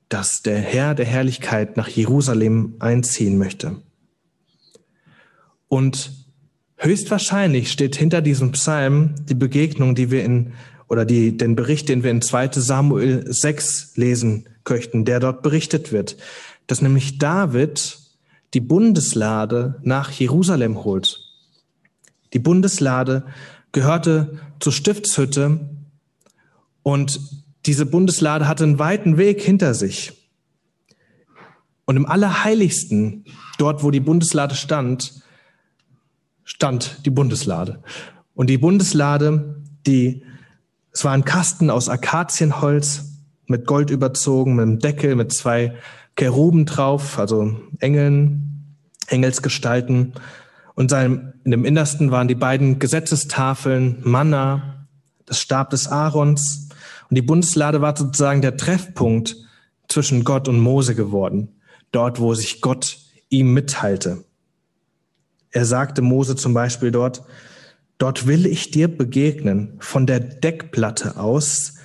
Dass 0.07 0.41
der 0.41 0.59
Herr 0.59 0.95
der 0.95 1.07
Herrlichkeit 1.07 1.75
nach 1.75 1.89
Jerusalem 1.89 2.75
einziehen 2.79 3.37
möchte. 3.37 3.81
Und 5.67 6.09
höchstwahrscheinlich 6.77 7.69
steht 7.69 7.97
hinter 7.97 8.21
diesem 8.21 8.53
Psalm 8.53 9.15
die 9.25 9.35
Begegnung, 9.35 9.93
die 9.93 10.09
wir 10.09 10.23
in, 10.23 10.53
oder 10.93 11.05
die, 11.05 11.35
den 11.35 11.55
Bericht, 11.55 11.89
den 11.89 12.03
wir 12.03 12.11
in 12.11 12.21
2 12.21 12.51
Samuel 12.51 13.25
6 13.27 13.97
lesen 13.97 14.47
möchten, 14.69 15.05
der 15.05 15.19
dort 15.19 15.41
berichtet 15.41 15.91
wird, 15.91 16.17
dass 16.67 16.83
nämlich 16.83 17.17
David 17.17 17.97
die 18.53 18.59
Bundeslade 18.59 19.79
nach 19.81 20.11
Jerusalem 20.11 20.83
holt. 20.83 21.19
Die 22.33 22.39
Bundeslade 22.39 23.25
gehörte 23.71 24.39
zur 24.59 24.71
Stiftshütte 24.71 25.67
und 26.83 27.19
diese 27.65 27.87
Bundeslade 27.87 28.47
hatte 28.47 28.63
einen 28.63 28.77
weiten 28.77 29.17
Weg 29.17 29.41
hinter 29.41 29.73
sich. 29.73 30.13
Und 31.85 31.97
im 31.97 32.05
Allerheiligsten, 32.05 33.25
dort 33.57 33.81
wo 33.81 33.89
die 33.89 33.99
Bundeslade 33.99 34.53
stand, 34.53 35.23
stand 36.43 37.03
die 37.03 37.09
Bundeslade. 37.09 37.81
Und 38.35 38.51
die 38.51 38.59
Bundeslade, 38.59 39.63
die, 39.87 40.23
es 40.93 41.03
war 41.03 41.11
ein 41.11 41.25
Kasten 41.25 41.69
aus 41.69 41.89
Akazienholz, 41.89 43.09
mit 43.47 43.65
Gold 43.65 43.89
überzogen, 43.89 44.55
mit 44.55 44.63
einem 44.63 44.79
Deckel, 44.79 45.15
mit 45.15 45.33
zwei 45.33 45.75
Keruben 46.15 46.65
drauf, 46.65 47.19
also 47.19 47.59
Engeln, 47.79 48.77
Engelsgestalten. 49.07 50.13
Und 50.75 50.91
in 50.91 51.33
dem 51.45 51.65
Innersten 51.65 52.11
waren 52.11 52.27
die 52.27 52.35
beiden 52.35 52.79
Gesetzestafeln, 52.79 53.97
Manna, 54.03 54.87
das 55.25 55.39
Stab 55.39 55.71
des 55.71 55.87
Aarons. 55.87 56.69
Und 57.09 57.15
die 57.15 57.21
Bundeslade 57.21 57.81
war 57.81 57.97
sozusagen 57.97 58.41
der 58.41 58.55
Treffpunkt 58.55 59.35
zwischen 59.87 60.23
Gott 60.23 60.47
und 60.47 60.59
Mose 60.59 60.95
geworden, 60.95 61.49
dort, 61.91 62.19
wo 62.19 62.33
sich 62.33 62.61
Gott 62.61 62.97
ihm 63.29 63.53
mitteilte. 63.53 64.23
Er 65.51 65.65
sagte 65.65 66.01
Mose 66.01 66.35
zum 66.35 66.53
Beispiel 66.53 66.91
dort, 66.91 67.23
dort 67.97 68.27
will 68.27 68.45
ich 68.45 68.71
dir 68.71 68.87
begegnen, 68.87 69.77
von 69.79 70.05
der 70.05 70.19
Deckplatte 70.19 71.17
aus, 71.17 71.75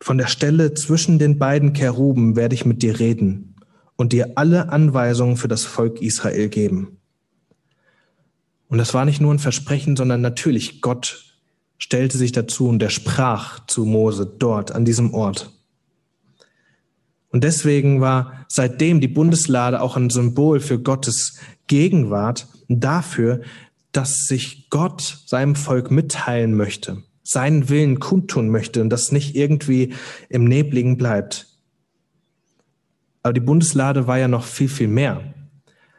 von 0.00 0.18
der 0.18 0.26
Stelle 0.26 0.74
zwischen 0.74 1.18
den 1.18 1.38
beiden 1.38 1.72
Keruben 1.72 2.36
werde 2.36 2.54
ich 2.54 2.66
mit 2.66 2.82
dir 2.82 2.98
reden 2.98 3.54
und 3.96 4.12
dir 4.12 4.32
alle 4.36 4.70
Anweisungen 4.70 5.36
für 5.36 5.48
das 5.48 5.64
Volk 5.64 6.02
Israel 6.02 6.48
geben. 6.48 6.98
Und 8.68 8.78
das 8.78 8.92
war 8.92 9.04
nicht 9.04 9.20
nur 9.20 9.32
ein 9.32 9.38
Versprechen, 9.38 9.96
sondern 9.96 10.20
natürlich 10.20 10.80
Gott 10.80 11.36
stellte 11.78 12.18
sich 12.18 12.32
dazu 12.32 12.68
und 12.68 12.82
er 12.82 12.90
sprach 12.90 13.64
zu 13.66 13.84
Mose 13.84 14.26
dort 14.26 14.72
an 14.72 14.84
diesem 14.84 15.14
Ort. 15.14 15.50
Und 17.30 17.44
deswegen 17.44 18.00
war 18.00 18.46
seitdem 18.48 19.00
die 19.00 19.08
Bundeslade 19.08 19.80
auch 19.80 19.96
ein 19.96 20.10
Symbol 20.10 20.60
für 20.60 20.78
Gottes 20.78 21.40
Gegenwart 21.66 22.46
dafür, 22.68 23.40
dass 23.94 24.26
sich 24.26 24.68
Gott 24.70 25.22
seinem 25.26 25.54
Volk 25.54 25.90
mitteilen 25.90 26.54
möchte, 26.54 27.02
seinen 27.22 27.68
Willen 27.68 28.00
kundtun 28.00 28.50
möchte 28.50 28.82
und 28.82 28.90
das 28.90 29.12
nicht 29.12 29.36
irgendwie 29.36 29.94
im 30.28 30.44
Nebligen 30.44 30.98
bleibt. 30.98 31.46
Aber 33.22 33.32
die 33.32 33.40
Bundeslade 33.40 34.06
war 34.06 34.18
ja 34.18 34.28
noch 34.28 34.44
viel, 34.44 34.68
viel 34.68 34.88
mehr. 34.88 35.32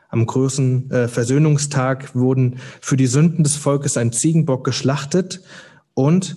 Am 0.10 0.26
großen 0.26 0.92
äh, 0.92 1.08
Versöhnungstag 1.08 2.14
wurden 2.16 2.60
für 2.82 2.98
die 2.98 3.08
Sünden 3.08 3.44
des 3.44 3.56
Volkes 3.56 3.98
ein 3.98 4.12
Ziegenbock 4.12 4.64
geschlachtet 4.64 5.42
und 5.94 6.36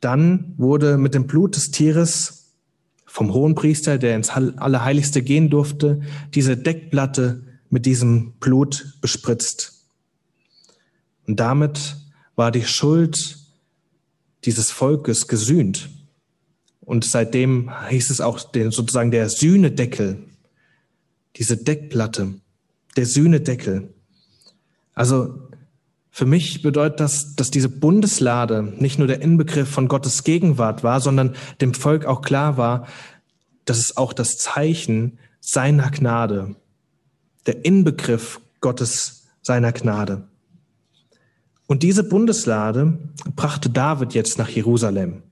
dann 0.00 0.54
wurde 0.56 0.98
mit 0.98 1.14
dem 1.14 1.26
Blut 1.26 1.56
des 1.56 1.70
Tieres 1.70 2.56
vom 3.06 3.32
Hohenpriester, 3.32 3.98
der 3.98 4.16
ins 4.16 4.30
Allerheiligste 4.30 5.22
gehen 5.22 5.50
durfte, 5.50 6.00
diese 6.34 6.56
Deckplatte 6.56 7.42
mit 7.68 7.86
diesem 7.86 8.32
Blut 8.40 8.98
bespritzt. 9.00 9.79
Und 11.26 11.40
damit 11.40 11.96
war 12.36 12.50
die 12.50 12.64
Schuld 12.64 13.38
dieses 14.44 14.70
Volkes 14.70 15.28
gesühnt. 15.28 15.90
Und 16.80 17.04
seitdem 17.04 17.70
hieß 17.88 18.10
es 18.10 18.20
auch 18.20 18.40
den, 18.40 18.70
sozusagen 18.70 19.10
der 19.10 19.28
Sühnedeckel, 19.28 20.24
diese 21.36 21.56
Deckplatte 21.56 22.34
der 22.96 23.06
Sühnedeckel. 23.06 23.92
Also 24.94 25.48
für 26.10 26.26
mich 26.26 26.62
bedeutet 26.62 27.00
das, 27.00 27.36
dass 27.36 27.50
diese 27.50 27.68
Bundeslade 27.68 28.62
nicht 28.62 28.98
nur 28.98 29.06
der 29.06 29.22
Inbegriff 29.22 29.68
von 29.68 29.88
Gottes 29.88 30.24
Gegenwart 30.24 30.82
war, 30.82 31.00
sondern 31.00 31.36
dem 31.60 31.74
Volk 31.74 32.04
auch 32.04 32.22
klar 32.22 32.56
war, 32.56 32.86
dass 33.64 33.78
es 33.78 33.96
auch 33.96 34.12
das 34.12 34.36
Zeichen 34.36 35.18
seiner 35.40 35.90
Gnade, 35.90 36.56
der 37.46 37.64
Inbegriff 37.64 38.40
Gottes 38.60 39.28
seiner 39.42 39.72
Gnade. 39.72 40.28
Und 41.70 41.84
diese 41.84 42.02
Bundeslade 42.02 42.98
brachte 43.36 43.70
David 43.70 44.12
jetzt 44.12 44.38
nach 44.38 44.48
Jerusalem. 44.48 45.22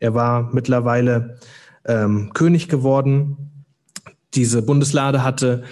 Er 0.00 0.12
war 0.12 0.52
mittlerweile 0.52 1.38
ähm, 1.84 2.32
König 2.34 2.68
geworden. 2.68 3.36
Diese 4.34 4.62
Bundeslade 4.62 5.22
hatte 5.22 5.62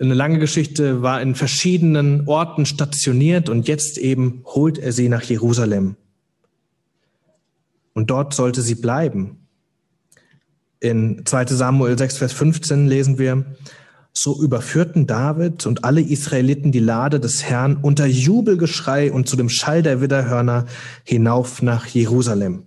eine 0.00 0.14
lange 0.14 0.40
Geschichte, 0.40 1.02
war 1.02 1.22
in 1.22 1.36
verschiedenen 1.36 2.26
Orten 2.26 2.66
stationiert 2.66 3.48
und 3.48 3.68
jetzt 3.68 3.96
eben 3.96 4.42
holt 4.44 4.76
er 4.78 4.90
sie 4.90 5.08
nach 5.08 5.22
Jerusalem. 5.22 5.94
Und 7.92 8.10
dort 8.10 8.34
sollte 8.34 8.60
sie 8.60 8.74
bleiben. 8.74 9.46
In 10.80 11.24
2 11.24 11.46
Samuel 11.46 11.96
6, 11.96 12.18
Vers 12.18 12.32
15 12.32 12.88
lesen 12.88 13.18
wir, 13.18 13.44
so 14.12 14.40
überführten 14.42 15.06
David 15.06 15.66
und 15.66 15.84
alle 15.84 16.02
Israeliten 16.02 16.70
die 16.70 16.80
Lade 16.80 17.18
des 17.18 17.44
Herrn 17.44 17.76
unter 17.76 18.06
Jubelgeschrei 18.06 19.10
und 19.10 19.28
zu 19.28 19.36
dem 19.36 19.48
Schall 19.48 19.82
der 19.82 20.00
Widderhörner 20.00 20.66
hinauf 21.04 21.62
nach 21.62 21.86
Jerusalem. 21.86 22.64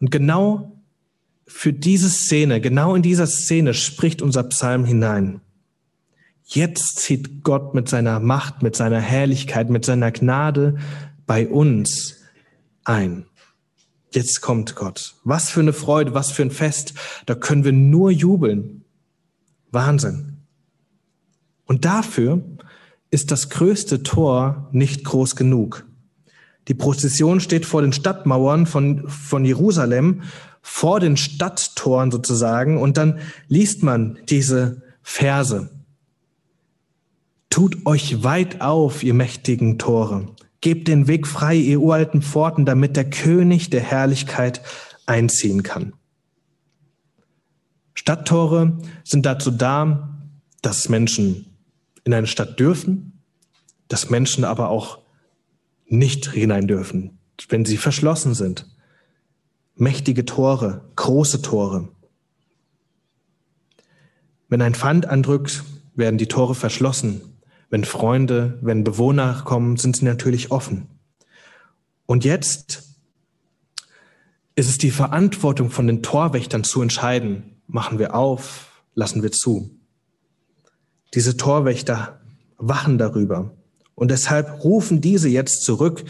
Und 0.00 0.10
genau 0.10 0.72
für 1.46 1.72
diese 1.72 2.08
Szene, 2.08 2.60
genau 2.60 2.94
in 2.94 3.02
dieser 3.02 3.26
Szene 3.26 3.74
spricht 3.74 4.22
unser 4.22 4.44
Psalm 4.44 4.84
hinein. 4.84 5.40
Jetzt 6.44 6.98
zieht 6.98 7.44
Gott 7.44 7.74
mit 7.74 7.88
seiner 7.88 8.18
Macht, 8.18 8.62
mit 8.62 8.74
seiner 8.74 9.00
Herrlichkeit, 9.00 9.68
mit 9.68 9.84
seiner 9.84 10.10
Gnade 10.10 10.78
bei 11.26 11.46
uns 11.46 12.16
ein. 12.84 13.26
Jetzt 14.12 14.40
kommt 14.40 14.74
Gott. 14.74 15.14
Was 15.22 15.50
für 15.50 15.60
eine 15.60 15.72
Freude, 15.72 16.14
was 16.14 16.32
für 16.32 16.42
ein 16.42 16.50
Fest. 16.50 16.94
Da 17.26 17.34
können 17.34 17.64
wir 17.64 17.72
nur 17.72 18.10
jubeln. 18.10 18.79
Wahnsinn. 19.70 20.38
Und 21.66 21.84
dafür 21.84 22.42
ist 23.10 23.30
das 23.30 23.50
größte 23.50 24.02
Tor 24.02 24.68
nicht 24.72 25.04
groß 25.04 25.36
genug. 25.36 25.86
Die 26.68 26.74
Prozession 26.74 27.40
steht 27.40 27.66
vor 27.66 27.82
den 27.82 27.92
Stadtmauern 27.92 28.66
von, 28.66 29.08
von 29.08 29.44
Jerusalem, 29.44 30.22
vor 30.62 31.00
den 31.00 31.16
Stadttoren 31.16 32.10
sozusagen, 32.10 32.78
und 32.78 32.96
dann 32.96 33.18
liest 33.48 33.82
man 33.82 34.18
diese 34.28 34.82
Verse. 35.02 35.70
Tut 37.48 37.86
euch 37.86 38.22
weit 38.22 38.60
auf, 38.60 39.02
ihr 39.02 39.14
mächtigen 39.14 39.78
Tore. 39.78 40.28
Gebt 40.60 40.86
den 40.88 41.08
Weg 41.08 41.26
frei, 41.26 41.56
ihr 41.56 41.80
uralten 41.80 42.22
Pforten, 42.22 42.66
damit 42.66 42.96
der 42.96 43.08
König 43.08 43.70
der 43.70 43.80
Herrlichkeit 43.80 44.60
einziehen 45.06 45.62
kann. 45.62 45.94
Stadttore 48.10 48.76
sind 49.04 49.24
dazu 49.24 49.52
da, 49.52 50.18
dass 50.62 50.88
Menschen 50.88 51.46
in 52.02 52.12
eine 52.12 52.26
Stadt 52.26 52.58
dürfen, 52.58 53.22
dass 53.86 54.10
Menschen 54.10 54.42
aber 54.42 54.68
auch 54.68 54.98
nicht 55.86 56.28
hinein 56.32 56.66
dürfen, 56.66 57.20
wenn 57.50 57.64
sie 57.64 57.76
verschlossen 57.76 58.34
sind. 58.34 58.66
Mächtige 59.76 60.24
Tore, 60.24 60.90
große 60.96 61.40
Tore. 61.40 61.88
Wenn 64.48 64.60
ein 64.60 64.74
Pfand 64.74 65.06
andrückt, 65.06 65.62
werden 65.94 66.18
die 66.18 66.26
Tore 66.26 66.56
verschlossen. 66.56 67.20
Wenn 67.68 67.84
Freunde, 67.84 68.58
wenn 68.60 68.82
Bewohner 68.82 69.42
kommen, 69.44 69.76
sind 69.76 69.94
sie 69.94 70.04
natürlich 70.04 70.50
offen. 70.50 70.88
Und 72.06 72.24
jetzt 72.24 72.98
ist 74.56 74.68
es 74.68 74.78
die 74.78 74.90
Verantwortung 74.90 75.70
von 75.70 75.86
den 75.86 76.02
Torwächtern 76.02 76.64
zu 76.64 76.82
entscheiden, 76.82 77.59
machen 77.72 77.98
wir 77.98 78.14
auf, 78.14 78.82
lassen 78.94 79.22
wir 79.22 79.32
zu. 79.32 79.70
Diese 81.14 81.36
Torwächter 81.36 82.20
wachen 82.58 82.98
darüber. 82.98 83.52
Und 83.94 84.10
deshalb 84.10 84.64
rufen 84.64 85.00
diese 85.00 85.28
jetzt 85.28 85.62
zurück. 85.64 86.04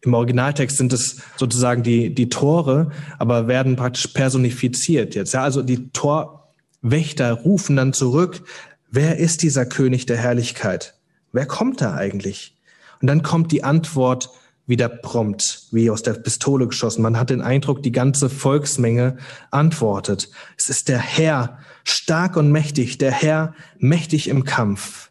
Im 0.00 0.14
Originaltext 0.14 0.78
sind 0.78 0.92
es 0.92 1.20
sozusagen 1.36 1.82
die, 1.82 2.14
die 2.14 2.28
Tore, 2.28 2.90
aber 3.18 3.48
werden 3.48 3.76
praktisch 3.76 4.06
personifiziert 4.08 5.14
jetzt. 5.14 5.34
Ja, 5.34 5.42
also 5.42 5.62
die 5.62 5.90
Torwächter 5.90 7.32
rufen 7.32 7.76
dann 7.76 7.92
zurück. 7.92 8.42
Wer 8.90 9.18
ist 9.18 9.42
dieser 9.42 9.66
König 9.66 10.06
der 10.06 10.16
Herrlichkeit? 10.16 10.94
Wer 11.32 11.46
kommt 11.46 11.80
da 11.80 11.94
eigentlich? 11.94 12.56
Und 13.00 13.08
dann 13.08 13.22
kommt 13.22 13.52
die 13.52 13.64
Antwort 13.64 14.30
wieder 14.66 14.88
prompt, 14.88 15.68
wie 15.72 15.90
aus 15.90 16.02
der 16.02 16.14
Pistole 16.14 16.66
geschossen. 16.66 17.02
Man 17.02 17.18
hat 17.18 17.30
den 17.30 17.42
Eindruck, 17.42 17.82
die 17.82 17.92
ganze 17.92 18.30
Volksmenge 18.30 19.18
antwortet. 19.50 20.30
Es 20.56 20.68
ist 20.68 20.88
der 20.88 20.98
Herr, 20.98 21.58
stark 21.84 22.36
und 22.36 22.50
mächtig, 22.50 22.98
der 22.98 23.12
Herr, 23.12 23.54
mächtig 23.78 24.28
im 24.28 24.44
Kampf. 24.44 25.10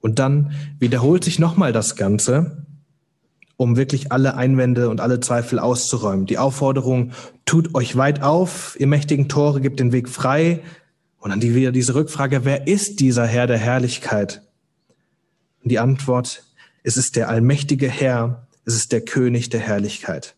Und 0.00 0.18
dann 0.18 0.52
wiederholt 0.78 1.24
sich 1.24 1.38
nochmal 1.38 1.72
das 1.72 1.96
Ganze, 1.96 2.64
um 3.56 3.76
wirklich 3.76 4.12
alle 4.12 4.36
Einwände 4.36 4.88
und 4.90 5.00
alle 5.00 5.20
Zweifel 5.20 5.58
auszuräumen. 5.58 6.26
Die 6.26 6.38
Aufforderung, 6.38 7.12
tut 7.44 7.74
euch 7.74 7.96
weit 7.96 8.22
auf, 8.22 8.76
ihr 8.78 8.86
mächtigen 8.86 9.28
Tore, 9.28 9.60
gebt 9.60 9.80
den 9.80 9.92
Weg 9.92 10.08
frei. 10.08 10.62
Und 11.18 11.30
dann 11.30 11.42
wieder 11.42 11.72
diese 11.72 11.94
Rückfrage, 11.94 12.44
wer 12.44 12.66
ist 12.66 13.00
dieser 13.00 13.26
Herr 13.26 13.46
der 13.46 13.58
Herrlichkeit? 13.58 14.42
Und 15.62 15.70
die 15.70 15.78
Antwort, 15.78 16.44
es 16.84 16.96
ist 16.96 17.16
der 17.16 17.28
allmächtige 17.28 17.88
Herr, 17.88 18.45
es 18.66 18.74
ist 18.74 18.92
der 18.92 19.00
König 19.00 19.48
der 19.48 19.60
Herrlichkeit. 19.60 20.34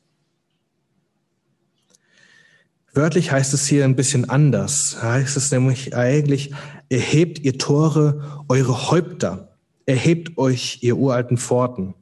Wörtlich 2.92 3.32
heißt 3.32 3.54
es 3.54 3.66
hier 3.66 3.85
ein 3.85 3.97
bisschen 3.97 4.28
anders. 4.28 5.02
Heißt 5.02 5.37
es 5.37 5.50
nämlich 5.50 5.97
eigentlich, 5.97 6.52
erhebt 6.88 7.38
ihr 7.40 7.58
Tore, 7.58 8.44
eure 8.49 8.90
Häupter, 8.90 9.56
erhebt 9.87 10.37
euch 10.37 10.78
ihr 10.82 10.97
uralten 10.97 11.38
Pforten. 11.38 11.94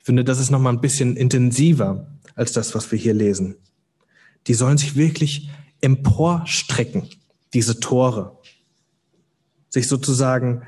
Ich 0.00 0.06
finde, 0.06 0.24
das 0.24 0.40
ist 0.40 0.50
nochmal 0.50 0.72
ein 0.72 0.80
bisschen 0.80 1.16
intensiver 1.16 2.08
als 2.34 2.52
das, 2.52 2.74
was 2.74 2.90
wir 2.90 2.98
hier 2.98 3.14
lesen. 3.14 3.56
Die 4.46 4.54
sollen 4.54 4.78
sich 4.78 4.96
wirklich 4.96 5.50
emporstrecken, 5.82 7.08
diese 7.52 7.78
Tore. 7.78 8.38
Sich 9.68 9.86
sozusagen 9.86 10.62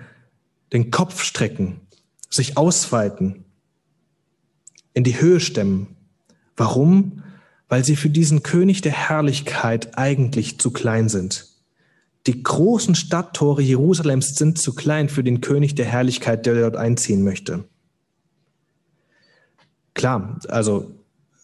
den 0.73 0.91
Kopf 0.91 1.23
strecken, 1.23 1.81
sich 2.31 2.57
ausweiten, 2.57 3.45
in 4.95 5.05
die 5.05 5.21
Höhe 5.21 5.41
stemmen. 5.41 5.97
Warum? 6.57 7.23
Weil 7.69 7.85
sie 7.85 7.97
für 7.97 8.11
diesen 8.11 8.43
König 8.43 8.83
der 8.83 8.93
Herrlichkeit 8.93 9.97
eigentlich 9.97 10.59
zu 10.59 10.71
klein 10.71 11.09
sind. 11.09 11.49
Die 12.27 12.43
großen 12.43 12.95
Stadttore 12.95 13.63
Jerusalems 13.63 14.37
sind 14.37 14.59
zu 14.59 14.75
klein 14.75 15.09
für 15.09 15.25
den 15.25 15.41
König 15.41 15.75
der 15.75 15.87
Herrlichkeit, 15.87 16.47
der 16.47 16.55
dort 16.55 16.77
einziehen 16.77 17.25
möchte. 17.25 17.65
Klar, 19.95 20.39
also 20.49 20.95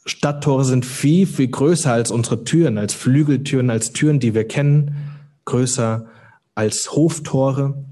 Stadttore 0.07 0.65
sind 0.65 0.87
viel, 0.87 1.27
viel 1.27 1.49
größer 1.49 1.93
als 1.93 2.11
unsere 2.11 2.45
Türen, 2.45 2.79
als 2.79 2.95
Flügeltüren, 2.95 3.71
als 3.71 3.93
Türen, 3.93 4.21
die 4.21 4.35
wir 4.35 4.47
kennen, 4.47 4.97
größer 5.45 6.07
als 6.55 6.93
Hoftore. 6.93 7.85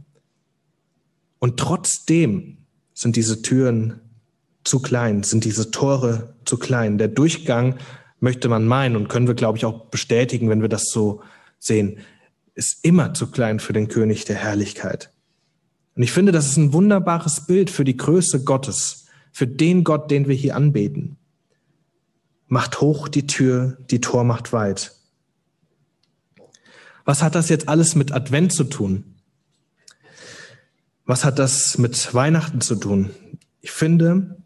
Und 1.38 1.58
trotzdem 1.58 2.58
sind 2.94 3.16
diese 3.16 3.42
Türen 3.42 4.00
zu 4.66 4.80
klein, 4.80 5.22
sind 5.22 5.44
diese 5.44 5.70
Tore 5.70 6.34
zu 6.44 6.58
klein. 6.58 6.98
Der 6.98 7.08
Durchgang 7.08 7.76
möchte 8.20 8.48
man 8.48 8.66
meinen 8.66 8.96
und 8.96 9.08
können 9.08 9.26
wir, 9.26 9.34
glaube 9.34 9.58
ich, 9.58 9.64
auch 9.64 9.86
bestätigen, 9.86 10.48
wenn 10.48 10.62
wir 10.62 10.68
das 10.68 10.90
so 10.90 11.22
sehen, 11.58 11.98
ist 12.54 12.84
immer 12.84 13.14
zu 13.14 13.30
klein 13.30 13.60
für 13.60 13.72
den 13.72 13.88
König 13.88 14.24
der 14.24 14.36
Herrlichkeit. 14.36 15.10
Und 15.94 16.02
ich 16.02 16.12
finde, 16.12 16.32
das 16.32 16.46
ist 16.46 16.56
ein 16.56 16.72
wunderbares 16.72 17.46
Bild 17.46 17.70
für 17.70 17.84
die 17.84 17.96
Größe 17.96 18.44
Gottes, 18.44 19.06
für 19.32 19.46
den 19.46 19.84
Gott, 19.84 20.10
den 20.10 20.28
wir 20.28 20.34
hier 20.34 20.56
anbeten. 20.56 21.16
Macht 22.48 22.80
hoch 22.80 23.08
die 23.08 23.26
Tür, 23.26 23.78
die 23.90 24.00
Tor 24.00 24.24
macht 24.24 24.52
weit. 24.52 24.94
Was 27.04 27.22
hat 27.22 27.34
das 27.34 27.48
jetzt 27.48 27.68
alles 27.68 27.94
mit 27.94 28.12
Advent 28.12 28.52
zu 28.52 28.64
tun? 28.64 29.14
Was 31.04 31.24
hat 31.24 31.38
das 31.38 31.78
mit 31.78 32.14
Weihnachten 32.14 32.60
zu 32.60 32.74
tun? 32.74 33.10
Ich 33.60 33.70
finde, 33.70 34.36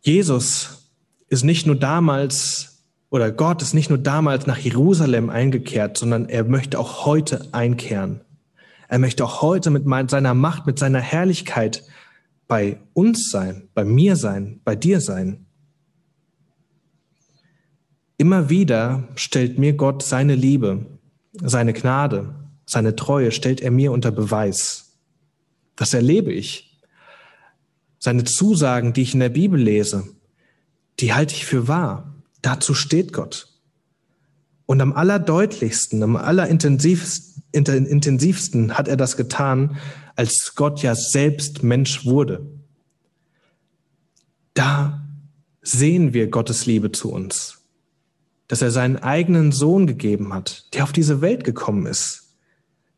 Jesus 0.00 0.92
ist 1.28 1.44
nicht 1.44 1.66
nur 1.66 1.76
damals 1.76 2.84
oder 3.10 3.32
Gott 3.32 3.60
ist 3.60 3.74
nicht 3.74 3.90
nur 3.90 3.98
damals 3.98 4.46
nach 4.46 4.58
Jerusalem 4.58 5.30
eingekehrt, 5.30 5.98
sondern 5.98 6.28
er 6.28 6.44
möchte 6.44 6.78
auch 6.78 7.04
heute 7.06 7.48
einkehren. 7.52 8.20
Er 8.88 8.98
möchte 8.98 9.24
auch 9.24 9.42
heute 9.42 9.70
mit 9.70 9.84
seiner 10.10 10.34
Macht, 10.34 10.66
mit 10.66 10.78
seiner 10.78 11.00
Herrlichkeit 11.00 11.84
bei 12.48 12.78
uns 12.92 13.30
sein, 13.30 13.68
bei 13.74 13.84
mir 13.84 14.16
sein, 14.16 14.60
bei 14.64 14.74
dir 14.74 15.00
sein. 15.00 15.46
Immer 18.16 18.50
wieder 18.50 19.08
stellt 19.14 19.58
mir 19.58 19.74
Gott 19.74 20.02
seine 20.02 20.34
Liebe, 20.34 20.86
seine 21.40 21.72
Gnade, 21.72 22.34
seine 22.66 22.96
Treue 22.96 23.32
stellt 23.32 23.60
er 23.60 23.70
mir 23.70 23.92
unter 23.92 24.10
Beweis. 24.10 24.98
Das 25.76 25.94
erlebe 25.94 26.32
ich. 26.32 26.69
Seine 28.00 28.24
Zusagen, 28.24 28.92
die 28.92 29.02
ich 29.02 29.14
in 29.14 29.20
der 29.20 29.28
Bibel 29.28 29.60
lese, 29.60 30.08
die 30.98 31.12
halte 31.12 31.34
ich 31.34 31.46
für 31.46 31.68
wahr. 31.68 32.12
Dazu 32.42 32.74
steht 32.74 33.12
Gott. 33.12 33.46
Und 34.66 34.80
am 34.80 34.92
allerdeutlichsten, 34.92 36.02
am 36.02 36.16
allerintensivsten 36.16 38.76
hat 38.76 38.88
er 38.88 38.96
das 38.96 39.16
getan, 39.16 39.76
als 40.16 40.56
Gott 40.56 40.82
ja 40.82 40.96
selbst 40.96 41.62
Mensch 41.62 42.04
wurde. 42.04 42.44
Da 44.54 45.06
sehen 45.62 46.14
wir 46.14 46.28
Gottes 46.28 46.66
Liebe 46.66 46.90
zu 46.90 47.12
uns, 47.12 47.58
dass 48.48 48.62
er 48.62 48.72
seinen 48.72 48.96
eigenen 48.96 49.52
Sohn 49.52 49.86
gegeben 49.86 50.34
hat, 50.34 50.74
der 50.74 50.82
auf 50.84 50.92
diese 50.92 51.20
Welt 51.20 51.44
gekommen 51.44 51.84
ist, 51.86 52.20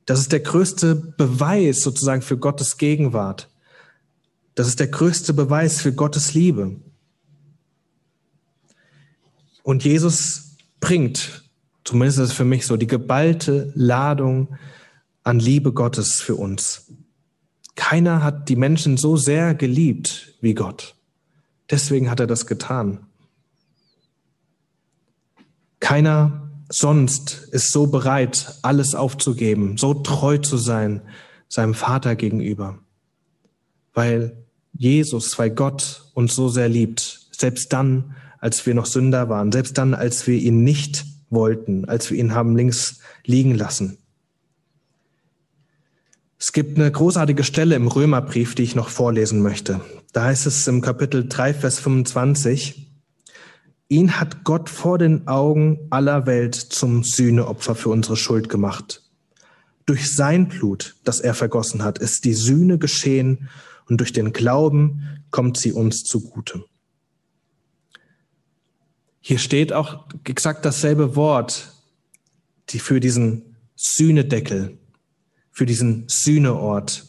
das 0.07 0.21
ist 0.21 0.33
der 0.33 0.41
größte 0.41 0.95
Beweis 0.95 1.81
sozusagen 1.81 2.23
für 2.23 2.37
Gottes 2.37 2.77
Gegenwart. 2.77 3.49
Das 4.55 4.69
ist 4.69 4.81
der 4.81 4.89
größte 4.89 5.33
Beweis 5.33 5.81
für 5.81 5.93
Gottes 5.93 6.35
Liebe. 6.35 6.77
Und 9.63 9.85
Jesus 9.85 10.57
bringt, 10.81 11.45
zumindest 11.85 12.19
ist 12.19 12.31
es 12.31 12.35
für 12.35 12.45
mich 12.45 12.67
so, 12.67 12.77
die 12.77 12.87
geballte 12.87 13.73
Ladung 13.75 14.57
an 15.23 15.39
Liebe 15.39 15.73
Gottes 15.73 16.21
für 16.21 16.35
uns. 16.35 16.93
Keiner 17.75 18.23
hat 18.23 18.49
die 18.49 18.57
Menschen 18.57 18.97
so 18.97 19.17
sehr 19.17 19.55
geliebt 19.55 20.35
wie 20.41 20.55
Gott. 20.55 20.97
Deswegen 21.71 22.11
hat 22.11 22.21
er 22.21 22.27
das 22.27 22.47
getan. 22.47 23.07
Keiner 25.81 26.51
sonst 26.69 27.49
ist 27.51 27.73
so 27.73 27.87
bereit, 27.87 28.59
alles 28.63 28.95
aufzugeben, 28.95 29.79
so 29.79 29.95
treu 29.95 30.39
zu 30.39 30.57
sein 30.57 31.03
seinem 31.49 31.75
Vater 31.75 32.17
gegenüber. 32.17 32.79
Weil 33.95 34.37
Jesus, 34.73 35.39
weil 35.39 35.51
Gott 35.51 36.11
uns 36.15 36.35
so 36.35 36.49
sehr 36.49 36.69
liebt, 36.69 37.29
selbst 37.31 37.73
dann, 37.73 38.15
als 38.39 38.67
wir 38.67 38.75
noch 38.75 38.87
Sünder 38.87 39.29
waren, 39.29 39.53
selbst 39.53 39.79
dann, 39.79 39.95
als 39.95 40.27
wir 40.27 40.37
ihn 40.37 40.65
nicht 40.65 41.05
wollten, 41.31 41.85
als 41.87 42.11
wir 42.11 42.19
ihn 42.19 42.35
haben 42.35 42.57
links 42.57 43.01
liegen 43.25 43.55
lassen. 43.55 43.99
Es 46.39 46.53
gibt 46.53 46.77
eine 46.77 46.91
großartige 46.91 47.45
Stelle 47.45 47.77
im 47.77 47.87
Römerbrief, 47.87 48.57
die 48.57 48.65
ich 48.65 48.75
noch 48.75 48.89
vorlesen 48.89 49.43
möchte. 49.43 49.81
Da 50.13 50.25
heißt 50.25 50.47
es 50.47 50.67
im 50.67 50.81
Kapitel 50.81 51.29
3, 51.29 51.55
Vers 51.55 51.79
25, 51.79 52.91
ihn 53.89 54.19
hat 54.19 54.43
Gott 54.43 54.69
vor 54.69 54.99
den 54.99 55.29
Augen 55.29 55.79
aller 55.91 56.27
Welt 56.27 56.57
zum 56.57 57.05
Sühneopfer 57.05 57.75
für 57.75 57.91
unsere 57.91 58.17
Schuld 58.17 58.49
gemacht. 58.49 59.03
Durch 59.87 60.13
sein 60.13 60.49
Blut, 60.49 60.97
das 61.05 61.21
er 61.21 61.35
vergossen 61.35 61.85
hat, 61.85 61.99
ist 61.99 62.25
die 62.25 62.35
Sühne 62.35 62.79
geschehen 62.79 63.49
und 63.93 63.99
durch 63.99 64.15
den 64.15 64.33
Glauben 64.33 65.23
kommt 65.31 65.59
sie 65.59 65.71
uns 65.71 66.03
zugute. 66.03 66.65
Hier 69.21 69.37
steht 69.37 69.75
auch 69.75 70.07
exakt 70.25 70.65
dasselbe 70.65 71.15
Wort, 71.15 71.75
die 72.71 72.79
für 72.79 73.01
diesen 73.01 73.55
Sühnedeckel, 73.77 74.79
für 75.51 75.67
diesen 75.67 76.05
Sühneort. 76.09 77.05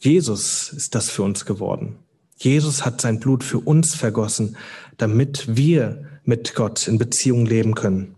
Jesus 0.00 0.68
ist 0.68 0.94
das 0.94 1.08
für 1.08 1.22
uns 1.22 1.46
geworden. 1.46 1.96
Jesus 2.36 2.84
hat 2.84 3.00
sein 3.00 3.18
Blut 3.18 3.42
für 3.42 3.60
uns 3.60 3.94
vergossen, 3.94 4.58
damit 4.98 5.56
wir 5.56 6.04
mit 6.24 6.54
Gott 6.54 6.88
in 6.88 6.98
Beziehung 6.98 7.46
leben 7.46 7.74
können. 7.74 8.16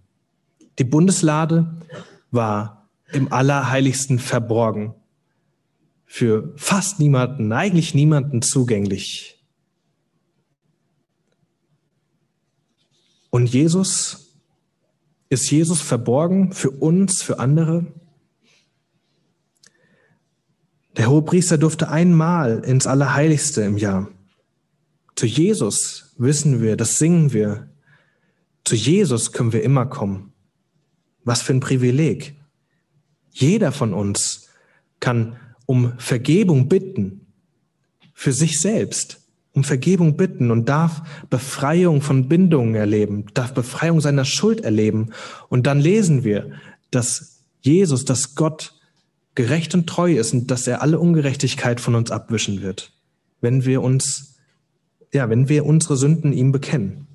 Die 0.80 0.84
Bundeslade 0.84 1.80
war 2.32 2.88
im 3.12 3.32
Allerheiligsten 3.32 4.18
verborgen, 4.18 4.96
für 6.09 6.55
fast 6.57 6.99
niemanden, 6.99 7.53
eigentlich 7.53 7.94
niemanden 7.94 8.40
zugänglich. 8.40 9.38
Und 13.31 13.47
Jesus, 13.47 14.33
ist 15.29 15.51
Jesus 15.51 15.83
verborgen 15.83 16.53
für 16.53 16.71
uns, 16.71 17.23
für 17.23 17.38
andere? 17.38 17.87
Der 20.97 21.11
Hohepriester 21.11 21.59
durfte 21.59 21.90
einmal 21.90 22.64
ins 22.64 22.87
Allerheiligste 22.87 23.61
im 23.62 23.77
Jahr. 23.77 24.09
Zu 25.14 25.27
Jesus 25.27 26.14
wissen 26.16 26.62
wir, 26.62 26.77
das 26.77 26.99
singen 26.99 27.35
wir. 27.35 27.68
Zu 28.64 28.75
Jesus 28.75 29.33
können 29.33 29.53
wir 29.53 29.62
immer 29.62 29.85
kommen. 29.85 30.33
Was 31.23 31.42
für 31.42 31.53
ein 31.53 31.61
Privileg. 31.61 32.35
Jeder 33.31 33.73
von 33.73 33.92
uns 33.92 34.49
kann 35.01 35.37
um 35.68 35.92
Vergebung 35.98 36.68
bitten 36.68 37.26
für 38.14 38.33
sich 38.33 38.59
selbst 38.59 39.20
um 39.52 39.64
Vergebung 39.64 40.16
bitten 40.16 40.50
und 40.50 40.68
darf 40.68 41.02
Befreiung 41.31 42.00
von 42.00 42.28
Bindungen 42.28 42.74
erleben, 42.74 43.26
darf 43.35 43.52
Befreiung 43.52 44.00
seiner 44.00 44.24
Schuld 44.24 44.61
erleben. 44.61 45.11
Und 45.48 45.66
dann 45.66 45.81
lesen 45.81 46.22
wir, 46.22 46.52
dass 46.90 47.42
Jesus, 47.61 48.04
dass 48.04 48.35
Gott 48.35 48.74
gerecht 49.35 49.74
und 49.74 49.87
treu 49.87 50.14
ist 50.14 50.33
und 50.33 50.50
dass 50.50 50.66
er 50.66 50.81
alle 50.81 51.00
Ungerechtigkeit 51.00 51.81
von 51.81 51.96
uns 51.96 52.11
abwischen 52.11 52.62
wird, 52.62 52.92
wenn 53.40 53.64
wir 53.64 53.83
uns, 53.83 54.37
ja, 55.12 55.28
wenn 55.28 55.48
wir 55.48 55.66
unsere 55.66 55.96
Sünden 55.96 56.33
ihm 56.33 56.52
bekennen. 56.52 57.09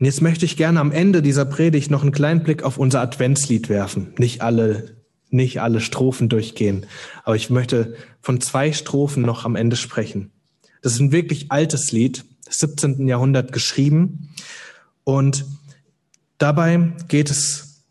Und 0.00 0.06
jetzt 0.06 0.22
möchte 0.22 0.44
ich 0.44 0.56
gerne 0.56 0.80
am 0.80 0.92
Ende 0.92 1.22
dieser 1.22 1.44
Predigt 1.44 1.90
noch 1.90 2.02
einen 2.02 2.12
kleinen 2.12 2.42
Blick 2.42 2.62
auf 2.62 2.78
unser 2.78 3.00
Adventslied 3.00 3.68
werfen. 3.68 4.14
Nicht 4.16 4.40
alle 4.40 4.97
nicht 5.30 5.60
alle 5.60 5.80
Strophen 5.80 6.28
durchgehen, 6.28 6.86
aber 7.24 7.36
ich 7.36 7.50
möchte 7.50 7.94
von 8.20 8.40
zwei 8.40 8.72
Strophen 8.72 9.22
noch 9.22 9.44
am 9.44 9.56
Ende 9.56 9.76
sprechen. 9.76 10.30
Das 10.82 10.92
ist 10.92 11.00
ein 11.00 11.12
wirklich 11.12 11.50
altes 11.50 11.92
Lied, 11.92 12.24
17. 12.48 13.06
Jahrhundert 13.08 13.52
geschrieben 13.52 14.30
und 15.04 15.44
dabei 16.38 16.92
geht 17.08 17.30
es 17.30 17.84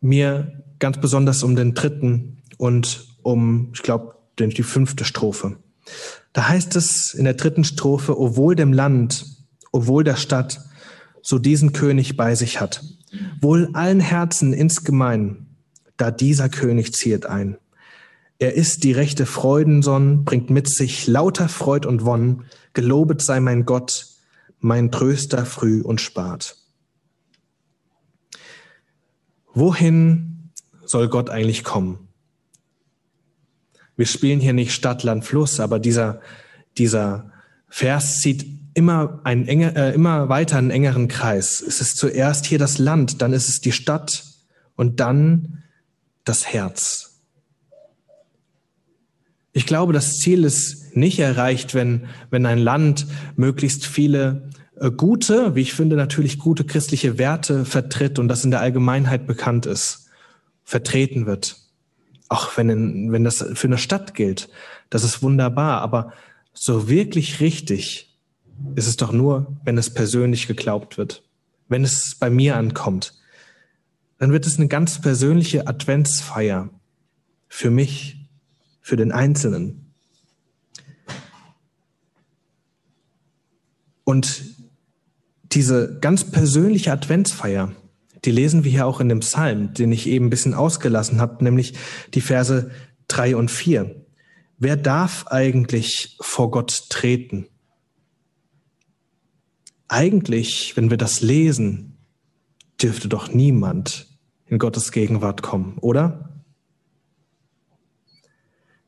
mir 0.00 0.62
ganz 0.78 1.00
besonders 1.00 1.42
um 1.42 1.56
den 1.56 1.74
dritten 1.74 2.42
und 2.58 3.06
um, 3.22 3.70
ich 3.74 3.82
glaube, 3.82 4.16
die 4.38 4.62
fünfte 4.62 5.04
Strophe. 5.04 5.56
Da 6.32 6.48
heißt 6.48 6.76
es 6.76 7.14
in 7.14 7.24
der 7.24 7.34
dritten 7.34 7.64
Strophe, 7.64 8.18
o 8.18 8.36
wohl 8.36 8.54
dem 8.54 8.72
Land, 8.72 9.24
o 9.72 9.86
wohl 9.86 10.04
der 10.04 10.16
Stadt, 10.16 10.60
so 11.22 11.38
diesen 11.38 11.72
König 11.72 12.16
bei 12.16 12.34
sich 12.34 12.60
hat. 12.60 12.84
Wohl 13.40 13.70
allen 13.72 14.00
Herzen 14.00 14.52
insgemein, 14.52 15.45
da 15.96 16.10
dieser 16.10 16.48
König 16.48 16.94
ziehet 16.94 17.26
ein. 17.26 17.58
Er 18.38 18.54
ist 18.54 18.84
die 18.84 18.92
rechte 18.92 19.24
Freudensonn, 19.24 20.24
bringt 20.24 20.50
mit 20.50 20.68
sich 20.68 21.06
lauter 21.06 21.48
Freud 21.48 21.88
und 21.88 22.04
Wonn. 22.04 22.44
Gelobet 22.74 23.22
sei 23.22 23.40
mein 23.40 23.64
Gott, 23.64 24.06
mein 24.60 24.90
Tröster 24.90 25.46
früh 25.46 25.80
und 25.80 26.00
spart. 26.00 26.56
Wohin 29.54 30.50
soll 30.84 31.08
Gott 31.08 31.30
eigentlich 31.30 31.64
kommen? 31.64 32.08
Wir 33.96 34.04
spielen 34.04 34.40
hier 34.40 34.52
nicht 34.52 34.72
Stadt, 34.72 35.02
Land, 35.02 35.24
Fluss, 35.24 35.58
aber 35.58 35.78
dieser, 35.78 36.20
dieser 36.76 37.32
Vers 37.68 38.20
zieht 38.20 38.46
immer, 38.74 39.20
einen 39.24 39.48
enger, 39.48 39.74
äh, 39.74 39.94
immer 39.94 40.28
weiter 40.28 40.58
einen 40.58 40.70
engeren 40.70 41.08
Kreis. 41.08 41.62
Es 41.66 41.80
ist 41.80 41.96
zuerst 41.96 42.44
hier 42.44 42.58
das 42.58 42.76
Land, 42.76 43.22
dann 43.22 43.32
ist 43.32 43.48
es 43.48 43.62
die 43.62 43.72
Stadt 43.72 44.24
und 44.74 45.00
dann 45.00 45.62
das 46.26 46.46
Herz. 46.46 47.22
Ich 49.52 49.64
glaube, 49.64 49.94
das 49.94 50.18
Ziel 50.18 50.44
ist 50.44 50.94
nicht 50.94 51.18
erreicht, 51.18 51.74
wenn, 51.74 52.08
wenn 52.28 52.44
ein 52.44 52.58
Land 52.58 53.06
möglichst 53.36 53.86
viele 53.86 54.50
äh, 54.78 54.90
gute, 54.90 55.54
wie 55.54 55.62
ich 55.62 55.72
finde, 55.72 55.96
natürlich 55.96 56.38
gute 56.38 56.64
christliche 56.64 57.16
Werte 57.16 57.64
vertritt 57.64 58.18
und 58.18 58.28
das 58.28 58.44
in 58.44 58.50
der 58.50 58.60
Allgemeinheit 58.60 59.26
bekannt 59.26 59.64
ist, 59.64 60.10
vertreten 60.62 61.24
wird. 61.24 61.56
Auch 62.28 62.56
wenn, 62.58 62.68
in, 62.68 63.12
wenn 63.12 63.24
das 63.24 63.44
für 63.54 63.68
eine 63.68 63.78
Stadt 63.78 64.14
gilt, 64.14 64.50
das 64.90 65.04
ist 65.04 65.22
wunderbar, 65.22 65.80
aber 65.80 66.12
so 66.52 66.88
wirklich 66.88 67.40
richtig 67.40 68.14
ist 68.74 68.88
es 68.88 68.96
doch 68.96 69.12
nur, 69.12 69.56
wenn 69.64 69.78
es 69.78 69.92
persönlich 69.92 70.46
geglaubt 70.48 70.98
wird, 70.98 71.22
wenn 71.68 71.84
es 71.84 72.16
bei 72.18 72.30
mir 72.30 72.56
ankommt, 72.56 73.14
dann 74.18 74.32
wird 74.32 74.46
es 74.46 74.58
eine 74.58 74.68
ganz 74.68 75.00
persönliche 75.00 75.66
Adventsfeier 75.66 76.70
für 77.48 77.70
mich, 77.70 78.28
für 78.80 78.96
den 78.96 79.12
Einzelnen. 79.12 79.92
Und 84.04 84.44
diese 85.52 85.98
ganz 86.00 86.30
persönliche 86.30 86.92
Adventsfeier, 86.92 87.72
die 88.24 88.30
lesen 88.30 88.64
wir 88.64 88.70
hier 88.70 88.86
auch 88.86 89.00
in 89.00 89.08
dem 89.08 89.20
Psalm, 89.20 89.74
den 89.74 89.92
ich 89.92 90.06
eben 90.06 90.26
ein 90.26 90.30
bisschen 90.30 90.54
ausgelassen 90.54 91.20
habe, 91.20 91.42
nämlich 91.44 91.74
die 92.14 92.20
Verse 92.20 92.70
drei 93.08 93.36
und 93.36 93.50
vier. 93.50 94.04
Wer 94.58 94.76
darf 94.76 95.26
eigentlich 95.26 96.16
vor 96.20 96.50
Gott 96.50 96.88
treten? 96.88 97.46
Eigentlich, 99.88 100.76
wenn 100.76 100.90
wir 100.90 100.96
das 100.96 101.20
lesen, 101.20 101.96
dürfte 102.80 103.08
doch 103.08 103.28
niemand 103.28 104.05
in 104.46 104.58
Gottes 104.58 104.92
Gegenwart 104.92 105.42
kommen, 105.42 105.78
oder? 105.80 106.30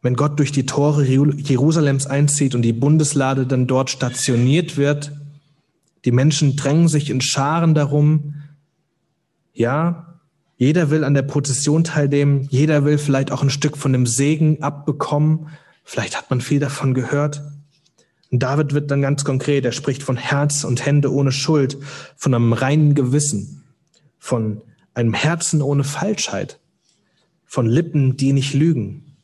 Wenn 0.01 0.15
Gott 0.15 0.39
durch 0.39 0.53
die 0.53 0.67
Tore 0.67 1.05
Jerusalems 1.05 2.07
einzieht 2.07 2.55
und 2.55 2.63
die 2.63 2.73
Bundeslade 2.73 3.47
dann 3.47 3.67
dort 3.67 3.91
stationiert 3.91 4.77
wird, 4.77 5.13
die 6.05 6.13
Menschen 6.13 6.55
drängen 6.57 6.89
sich 6.89 7.11
in 7.11 7.21
Scharen 7.21 7.75
darum, 7.75 8.35
ja, 9.53 10.21
jeder 10.57 10.91
will 10.91 11.05
an 11.05 11.15
der 11.15 11.23
Prozession 11.23 11.85
teilnehmen, 11.85 12.47
jeder 12.51 12.85
will 12.85 12.99
vielleicht 12.99 13.33
auch 13.33 13.43
ein 13.43 13.51
Stück 13.51 13.77
von 13.77 13.93
dem 13.93 14.07
Segen 14.07 14.63
abbekommen, 14.63 15.49
vielleicht 15.85 16.17
hat 16.17 16.31
man 16.31 16.41
viel 16.41 16.61
davon 16.61 16.95
gehört. 16.95 17.43
Und 18.31 18.43
David 18.43 18.75
wird 18.75 18.91
dann 18.91 19.03
ganz 19.03 19.25
konkret, 19.25 19.65
er 19.65 19.73
spricht 19.73 20.03
von 20.03 20.17
Herz 20.17 20.65
und 20.65 20.85
Hände 20.85 21.13
ohne 21.13 21.33
Schuld, 21.33 21.79
von 22.17 22.35
einem 22.35 22.53
reinen 22.53 22.95
Gewissen, 22.95 23.65
von 24.19 24.63
einem 24.99 25.15
Herzen 25.15 25.63
ohne 25.63 25.85
Falschheit, 25.85 26.59
von 27.45 27.67
Lippen, 27.67 28.17
die 28.17 28.33
nicht 28.33 28.53
lügen. 28.53 29.17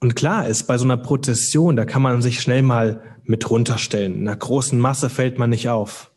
Und 0.00 0.16
klar 0.16 0.48
ist, 0.48 0.64
bei 0.64 0.76
so 0.76 0.84
einer 0.84 0.96
Prozession, 0.96 1.76
da 1.76 1.84
kann 1.84 2.02
man 2.02 2.20
sich 2.20 2.40
schnell 2.40 2.62
mal 2.62 3.02
mit 3.22 3.48
runterstellen. 3.48 4.14
In 4.14 4.28
einer 4.28 4.36
großen 4.36 4.78
Masse 4.80 5.10
fällt 5.10 5.38
man 5.38 5.50
nicht 5.50 5.68
auf. 5.68 6.10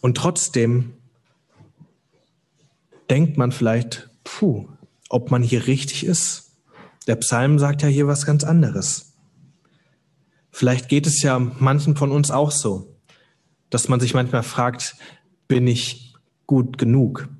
Und 0.00 0.16
trotzdem 0.16 0.94
denkt 3.08 3.38
man 3.38 3.52
vielleicht, 3.52 4.10
puh, 4.24 4.68
ob 5.08 5.30
man 5.30 5.42
hier 5.42 5.68
richtig 5.68 6.04
ist. 6.04 6.56
Der 7.06 7.16
Psalm 7.16 7.60
sagt 7.60 7.82
ja 7.82 7.88
hier 7.88 8.08
was 8.08 8.26
ganz 8.26 8.42
anderes. 8.42 9.14
Vielleicht 10.50 10.88
geht 10.88 11.06
es 11.06 11.22
ja 11.22 11.38
manchen 11.38 11.96
von 11.96 12.10
uns 12.10 12.32
auch 12.32 12.50
so 12.50 12.91
dass 13.72 13.88
man 13.88 14.00
sich 14.00 14.12
manchmal 14.12 14.42
fragt, 14.42 14.96
bin 15.48 15.66
ich 15.66 16.14
gut 16.46 16.76
genug, 16.76 17.30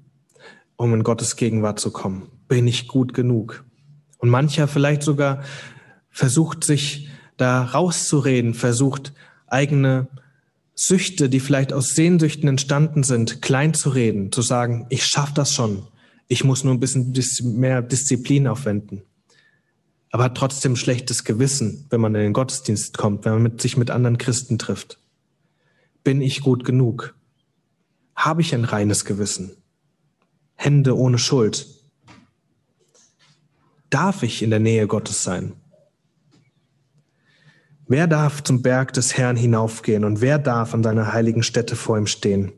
um 0.77 0.95
in 0.95 1.03
Gottes 1.03 1.37
Gegenwart 1.37 1.79
zu 1.79 1.91
kommen? 1.91 2.31
Bin 2.49 2.67
ich 2.67 2.89
gut 2.89 3.13
genug? 3.13 3.65
Und 4.17 4.31
mancher 4.31 4.67
vielleicht 4.67 5.03
sogar 5.03 5.45
versucht 6.09 6.65
sich 6.65 7.11
da 7.37 7.63
rauszureden, 7.63 8.55
versucht 8.55 9.13
eigene 9.47 10.09
Süchte, 10.75 11.29
die 11.29 11.41
vielleicht 11.41 11.75
aus 11.75 11.89
Sehnsüchten 11.91 12.49
entstanden 12.49 13.03
sind, 13.03 13.43
klein 13.43 13.75
zu 13.75 13.91
reden, 13.91 14.33
zu 14.33 14.41
sagen, 14.41 14.87
ich 14.89 15.05
schaffe 15.05 15.35
das 15.35 15.53
schon, 15.53 15.87
ich 16.29 16.45
muss 16.45 16.65
nur 16.65 16.73
ein 16.73 16.81
bisschen 16.81 17.13
mehr 17.59 17.83
Disziplin 17.83 18.47
aufwenden. 18.47 19.03
Aber 20.11 20.25
hat 20.25 20.37
trotzdem 20.39 20.77
schlechtes 20.77 21.25
Gewissen, 21.25 21.87
wenn 21.91 22.01
man 22.01 22.15
in 22.15 22.23
den 22.23 22.33
Gottesdienst 22.33 22.97
kommt, 22.97 23.27
wenn 23.27 23.33
man 23.35 23.43
mit, 23.43 23.61
sich 23.61 23.77
mit 23.77 23.91
anderen 23.91 24.17
Christen 24.17 24.59
trifft. 24.59 24.99
Bin 26.05 26.21
ich 26.21 26.41
gut 26.41 26.65
genug? 26.65 27.15
Habe 28.17 28.41
ich 28.41 28.55
ein 28.55 28.65
reines 28.65 29.05
Gewissen? 29.05 29.57
Hände 30.55 30.97
ohne 30.97 31.19
Schuld? 31.19 31.67
Darf 33.89 34.23
ich 34.23 34.43
in 34.43 34.51
der 34.51 34.59
Nähe 34.59 34.87
Gottes 34.87 35.23
sein? 35.23 35.53
Wer 37.87 38.07
darf 38.07 38.43
zum 38.43 38.63
Berg 38.63 38.93
des 38.95 39.17
Herrn 39.17 39.37
hinaufgehen 39.37 40.05
und 40.05 40.21
wer 40.21 40.39
darf 40.39 40.73
an 40.73 40.83
seiner 40.83 41.13
heiligen 41.13 41.43
Stätte 41.43 41.77
vor 41.77 41.99
ihm 41.99 42.07
stehen? 42.07 42.53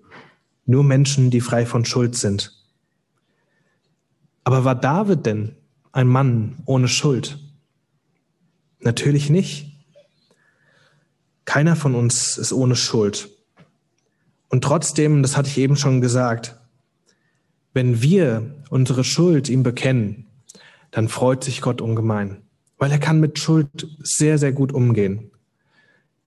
Nur 0.64 0.84
Menschen, 0.84 1.30
die 1.30 1.40
frei 1.40 1.66
von 1.66 1.84
Schuld 1.84 2.16
sind. 2.16 2.52
Aber 4.44 4.64
war 4.64 4.74
David 4.74 5.26
denn 5.26 5.56
ein 5.92 6.06
Mann 6.06 6.62
ohne 6.66 6.88
Schuld? 6.88 7.38
Natürlich 8.80 9.28
nicht. 9.28 9.74
Keiner 11.44 11.76
von 11.76 11.94
uns 11.94 12.38
ist 12.38 12.52
ohne 12.52 12.76
Schuld. 12.76 13.33
Und 14.54 14.62
trotzdem, 14.62 15.22
das 15.22 15.36
hatte 15.36 15.48
ich 15.48 15.58
eben 15.58 15.74
schon 15.74 16.00
gesagt, 16.00 16.54
wenn 17.72 18.02
wir 18.02 18.54
unsere 18.70 19.02
Schuld 19.02 19.48
ihm 19.48 19.64
bekennen, 19.64 20.26
dann 20.92 21.08
freut 21.08 21.42
sich 21.42 21.60
Gott 21.60 21.80
ungemein, 21.80 22.42
weil 22.78 22.92
er 22.92 23.00
kann 23.00 23.18
mit 23.18 23.40
Schuld 23.40 23.88
sehr, 24.00 24.38
sehr 24.38 24.52
gut 24.52 24.70
umgehen. 24.70 25.32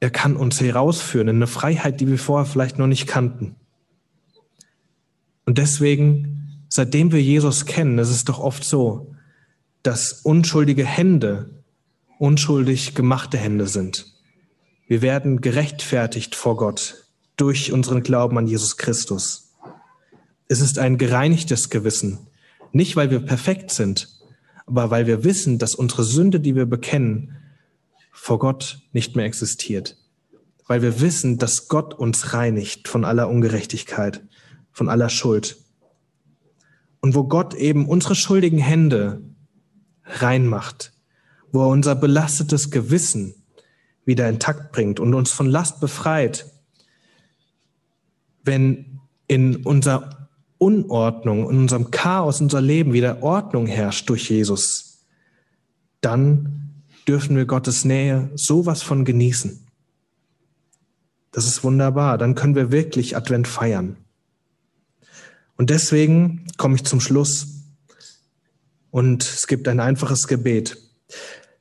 Er 0.02 0.10
kann 0.10 0.36
uns 0.36 0.60
herausführen 0.60 1.30
in 1.30 1.38
eine 1.38 1.48
Freiheit, 1.48 2.02
die 2.02 2.08
wir 2.10 2.20
vorher 2.20 2.46
vielleicht 2.46 2.78
noch 2.78 2.88
nicht 2.88 3.08
kannten. 3.08 3.56
Und 5.46 5.58
deswegen, 5.58 6.66
seitdem 6.68 7.14
wir 7.14 7.24
Jesus 7.24 7.66
kennen, 7.66 7.98
ist 7.98 8.10
es 8.10 8.26
doch 8.26 8.40
oft 8.40 8.66
so, 8.66 9.16
dass 9.84 10.12
unschuldige 10.12 10.84
Hände 10.84 11.64
unschuldig 12.20 12.94
gemachte 12.94 13.38
Hände 13.38 13.68
sind. 13.68 14.06
Wir 14.86 15.02
werden 15.02 15.40
gerechtfertigt 15.40 16.36
vor 16.36 16.58
Gott 16.58 17.07
durch 17.38 17.72
unseren 17.72 18.04
Glauben 18.04 18.38
an 18.38 18.48
Jesus 18.48 18.78
Christus. 18.78 19.54
Es 20.48 20.60
ist 20.60 20.80
ein 20.80 20.98
gereinigtes 20.98 21.70
Gewissen, 21.70 22.20
nicht 22.72 22.96
weil 22.96 23.12
wir 23.12 23.20
perfekt 23.20 23.72
sind, 23.72 24.10
aber 24.66 24.92
weil 24.92 25.08
wir 25.08 25.24
wissen, 25.24 25.60
dass 25.60 25.76
unsere 25.76 26.04
Sünde, 26.04 26.40
die 26.40 26.56
wir 26.56 26.66
bekennen, 26.66 27.38
vor 28.12 28.40
Gott 28.40 28.82
nicht 28.92 29.16
mehr 29.16 29.26
existiert. 29.26 29.98
Weil 30.66 30.82
wir 30.82 31.00
wissen, 31.00 31.38
dass 31.38 31.70
Gott 31.70 31.94
uns 31.94 32.34
reinigt 32.34 32.88
von 32.90 33.06
aller 33.06 33.30
Ungerechtigkeit, 33.30 34.22
von 34.72 34.90
aller 34.90 35.10
Schuld. 35.10 35.58
Und 37.00 37.16
wo 37.16 37.24
Gott 37.24 37.54
eben 37.54 37.88
unsere 37.88 38.16
schuldigen 38.16 38.58
Hände 38.58 39.22
reinmacht, 40.04 40.92
wo 41.52 41.62
er 41.62 41.70
unser 41.70 41.96
belastetes 41.96 42.72
Gewissen 42.72 43.36
wieder 44.04 44.28
intakt 44.28 44.72
bringt 44.72 45.00
und 45.00 45.14
uns 45.14 45.32
von 45.32 45.48
Last 45.48 45.80
befreit, 45.80 46.52
wenn 48.48 49.00
in 49.28 49.58
unserer 49.58 50.30
Unordnung, 50.58 51.50
in 51.50 51.58
unserem 51.60 51.92
Chaos, 51.92 52.40
in 52.40 52.46
unser 52.46 52.62
Leben 52.62 52.94
wieder 52.94 53.22
Ordnung 53.22 53.68
herrscht 53.68 54.10
durch 54.10 54.30
Jesus, 54.30 55.04
dann 56.02 56.74
dürfen 57.08 57.36
wir 57.36 57.46
Gottes 57.46 57.86
Nähe 57.86 58.32
sowas 58.36 58.82
von 58.82 59.06
genießen. 59.06 59.68
Das 61.32 61.46
ist 61.46 61.64
wunderbar. 61.64 62.18
Dann 62.18 62.36
können 62.36 62.56
wir 62.56 62.72
wirklich 62.72 63.16
Advent 63.16 63.48
feiern. 63.48 63.98
Und 65.56 65.70
deswegen 65.70 66.48
komme 66.58 66.76
ich 66.76 66.84
zum 66.84 67.00
Schluss 67.00 67.48
und 68.92 69.24
es 69.24 69.48
gibt 69.48 69.68
ein 69.68 69.80
einfaches 69.80 70.28
Gebet. 70.28 70.78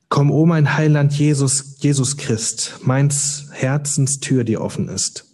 Komm, 0.09 0.31
o 0.31 0.45
mein 0.45 0.75
Heiland 0.77 1.13
Jesus, 1.13 1.75
Jesus 1.79 2.17
Christ, 2.17 2.79
meins 2.83 3.49
Herzens 3.51 4.19
Tür, 4.19 4.43
die 4.43 4.57
offen 4.57 4.87
ist. 4.87 5.26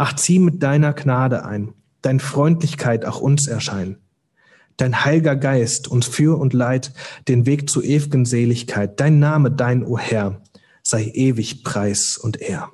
Ach, 0.00 0.14
zieh 0.14 0.38
mit 0.38 0.62
deiner 0.62 0.92
Gnade 0.92 1.44
ein, 1.44 1.74
dein 2.02 2.20
Freundlichkeit 2.20 3.04
auch 3.04 3.20
uns 3.20 3.48
erscheinen. 3.48 3.98
Dein 4.76 5.04
heiliger 5.04 5.34
Geist 5.34 5.88
uns 5.88 6.06
für 6.06 6.38
und 6.38 6.52
leid 6.52 6.92
den 7.26 7.46
Weg 7.46 7.68
zu 7.68 7.82
ewigen 7.82 8.24
Seligkeit. 8.24 9.00
Dein 9.00 9.18
Name, 9.18 9.50
dein 9.50 9.84
O 9.84 9.98
Herr, 9.98 10.40
sei 10.84 11.10
ewig 11.14 11.64
Preis 11.64 12.16
und 12.16 12.40
Ehr. 12.40 12.70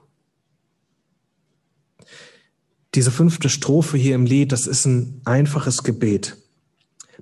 Diese 2.94 3.10
fünfte 3.10 3.48
Strophe 3.48 3.96
hier 3.96 4.14
im 4.14 4.26
Lied, 4.26 4.52
das 4.52 4.66
ist 4.66 4.84
ein 4.84 5.22
einfaches 5.24 5.82
Gebet. 5.82 6.36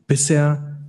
Bisher 0.09 0.81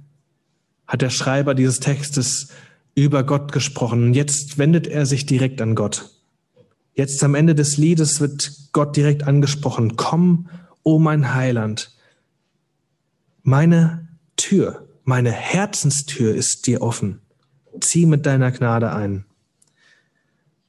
hat 0.88 1.04
der 1.04 1.12
Schreiber 1.12 1.54
dieses 1.54 1.80
Textes 1.80 2.48
über 2.96 3.24
Gott 3.24 3.52
gesprochen. 3.52 4.04
Und 4.06 4.14
jetzt 4.16 4.58
wendet 4.58 4.88
er 4.88 5.06
sich 5.06 5.28
direkt 5.28 5.62
an 5.62 5.76
Gott. 5.76 6.13
Jetzt 6.94 7.24
am 7.24 7.36
Ende 7.36 7.56
des 7.56 7.78
Liedes 7.78 8.20
wird 8.20 8.52
Gott 8.72 8.96
direkt 8.96 9.24
angesprochen. 9.24 9.96
Komm, 9.96 10.50
o 10.84 10.96
oh 10.96 11.00
mein 11.00 11.34
Heiland. 11.34 11.96
Meine 13.42 14.08
Tür, 14.38 14.88
meine 15.04 15.32
Herzenstür 15.32 16.36
ist 16.36 16.68
dir 16.68 16.82
offen. 16.82 17.22
Zieh 17.80 18.06
mit 18.06 18.26
deiner 18.26 18.52
Gnade 18.52 18.94
ein. 18.94 19.26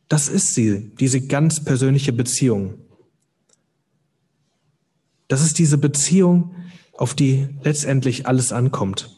Das 0.08 0.28
ist 0.28 0.54
sie, 0.54 0.92
diese 0.98 1.20
ganz 1.26 1.62
persönliche 1.64 2.12
Beziehung. 2.12 2.78
Das 5.28 5.42
ist 5.42 5.58
diese 5.58 5.78
Beziehung, 5.78 6.54
auf 6.92 7.14
die 7.14 7.48
letztendlich 7.62 8.26
alles 8.26 8.52
ankommt. 8.52 9.10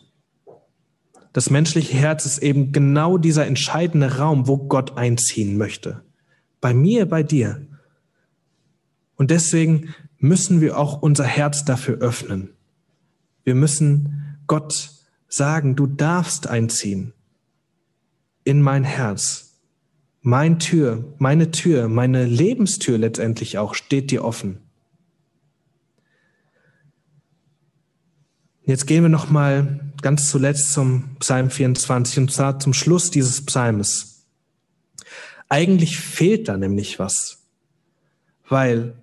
Das 1.32 1.50
menschliche 1.50 1.94
Herz 1.94 2.24
ist 2.24 2.38
eben 2.38 2.72
genau 2.72 3.18
dieser 3.18 3.46
entscheidende 3.46 4.18
Raum, 4.18 4.48
wo 4.48 4.56
Gott 4.56 4.96
einziehen 4.96 5.58
möchte. 5.58 6.05
Bei 6.60 6.74
mir, 6.74 7.06
bei 7.06 7.22
dir. 7.22 7.66
Und 9.16 9.30
deswegen 9.30 9.94
müssen 10.18 10.60
wir 10.60 10.78
auch 10.78 11.02
unser 11.02 11.24
Herz 11.24 11.64
dafür 11.64 11.98
öffnen. 11.98 12.50
Wir 13.44 13.54
müssen 13.54 14.38
Gott 14.46 14.90
sagen, 15.28 15.76
du 15.76 15.86
darfst 15.86 16.46
einziehen 16.46 17.12
in 18.44 18.62
mein 18.62 18.84
Herz. 18.84 19.54
Mein 20.22 20.58
Tür, 20.58 21.14
meine 21.18 21.50
Tür, 21.50 21.88
meine 21.88 22.24
Lebenstür 22.24 22.98
letztendlich 22.98 23.58
auch 23.58 23.74
steht 23.74 24.10
dir 24.10 24.24
offen. 24.24 24.58
Jetzt 28.64 28.86
gehen 28.86 29.04
wir 29.04 29.08
noch 29.08 29.30
mal 29.30 29.92
ganz 30.02 30.28
zuletzt 30.28 30.72
zum 30.72 31.16
Psalm 31.20 31.50
24 31.50 32.18
und 32.18 32.32
zwar 32.32 32.58
zum 32.58 32.72
Schluss 32.72 33.12
dieses 33.12 33.46
Psalmes. 33.46 34.15
Eigentlich 35.48 35.98
fehlt 35.98 36.48
da 36.48 36.56
nämlich 36.56 36.98
was, 36.98 37.44
weil 38.48 38.94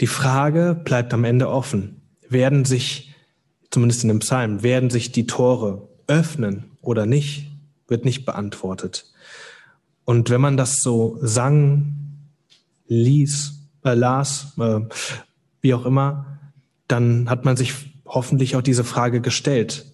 die 0.00 0.06
Frage 0.06 0.80
bleibt 0.82 1.14
am 1.14 1.24
Ende 1.24 1.48
offen. 1.48 2.00
Werden 2.28 2.64
sich, 2.64 3.14
zumindest 3.70 4.02
in 4.02 4.08
dem 4.08 4.18
Psalm, 4.18 4.62
werden 4.62 4.90
sich 4.90 5.12
die 5.12 5.26
Tore 5.26 5.88
öffnen 6.06 6.72
oder 6.80 7.06
nicht? 7.06 7.48
Wird 7.86 8.04
nicht 8.04 8.24
beantwortet. 8.24 9.12
Und 10.04 10.30
wenn 10.30 10.40
man 10.40 10.56
das 10.56 10.82
so 10.82 11.18
sang, 11.20 11.94
ließ, 12.88 13.60
äh, 13.84 13.94
las, 13.94 14.54
äh, 14.58 14.80
wie 15.60 15.74
auch 15.74 15.86
immer, 15.86 16.38
dann 16.88 17.30
hat 17.30 17.44
man 17.44 17.56
sich 17.56 17.74
hoffentlich 18.06 18.56
auch 18.56 18.62
diese 18.62 18.84
Frage 18.84 19.20
gestellt. 19.20 19.86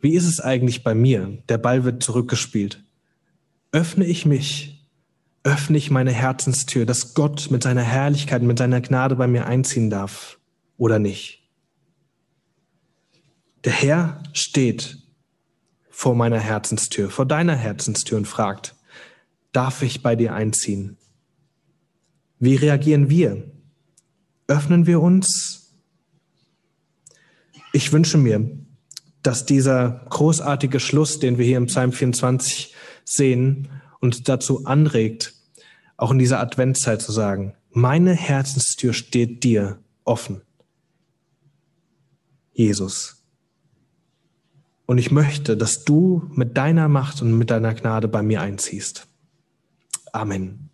Wie 0.00 0.14
ist 0.14 0.26
es 0.26 0.40
eigentlich 0.40 0.82
bei 0.82 0.94
mir? 0.94 1.38
Der 1.48 1.58
Ball 1.58 1.84
wird 1.84 2.02
zurückgespielt. 2.02 2.81
Öffne 3.72 4.04
ich 4.04 4.26
mich? 4.26 4.88
Öffne 5.42 5.76
ich 5.78 5.90
meine 5.90 6.12
Herzenstür, 6.12 6.86
dass 6.86 7.14
Gott 7.14 7.50
mit 7.50 7.62
seiner 7.62 7.82
Herrlichkeit, 7.82 8.42
mit 8.42 8.58
seiner 8.58 8.80
Gnade 8.80 9.16
bei 9.16 9.26
mir 9.26 9.46
einziehen 9.46 9.90
darf 9.90 10.38
oder 10.76 10.98
nicht? 10.98 11.42
Der 13.64 13.72
Herr 13.72 14.22
steht 14.32 14.98
vor 15.90 16.14
meiner 16.14 16.38
Herzenstür, 16.38 17.10
vor 17.10 17.26
deiner 17.26 17.56
Herzenstür 17.56 18.18
und 18.18 18.28
fragt, 18.28 18.76
darf 19.52 19.82
ich 19.82 20.02
bei 20.02 20.14
dir 20.14 20.34
einziehen? 20.34 20.96
Wie 22.38 22.54
reagieren 22.54 23.10
wir? 23.10 23.50
Öffnen 24.46 24.86
wir 24.86 25.00
uns 25.00 25.62
ich 27.72 27.92
wünsche 27.92 28.18
mir, 28.18 28.50
dass 29.22 29.46
dieser 29.46 30.04
großartige 30.10 30.78
Schluss, 30.78 31.18
den 31.18 31.38
wir 31.38 31.46
hier 31.46 31.56
im 31.56 31.66
Psalm 31.66 31.92
24 31.92 32.71
sehen, 33.14 33.68
uns 34.00 34.22
dazu 34.22 34.64
anregt, 34.64 35.34
auch 35.96 36.10
in 36.10 36.18
dieser 36.18 36.40
Adventszeit 36.40 37.00
zu 37.00 37.12
sagen, 37.12 37.54
meine 37.70 38.14
Herzenstür 38.14 38.92
steht 38.92 39.44
dir 39.44 39.78
offen. 40.04 40.42
Jesus. 42.52 43.24
Und 44.86 44.98
ich 44.98 45.10
möchte, 45.10 45.56
dass 45.56 45.84
du 45.84 46.28
mit 46.34 46.56
deiner 46.56 46.88
Macht 46.88 47.22
und 47.22 47.38
mit 47.38 47.50
deiner 47.50 47.72
Gnade 47.74 48.08
bei 48.08 48.22
mir 48.22 48.42
einziehst. 48.42 49.06
Amen. 50.12 50.71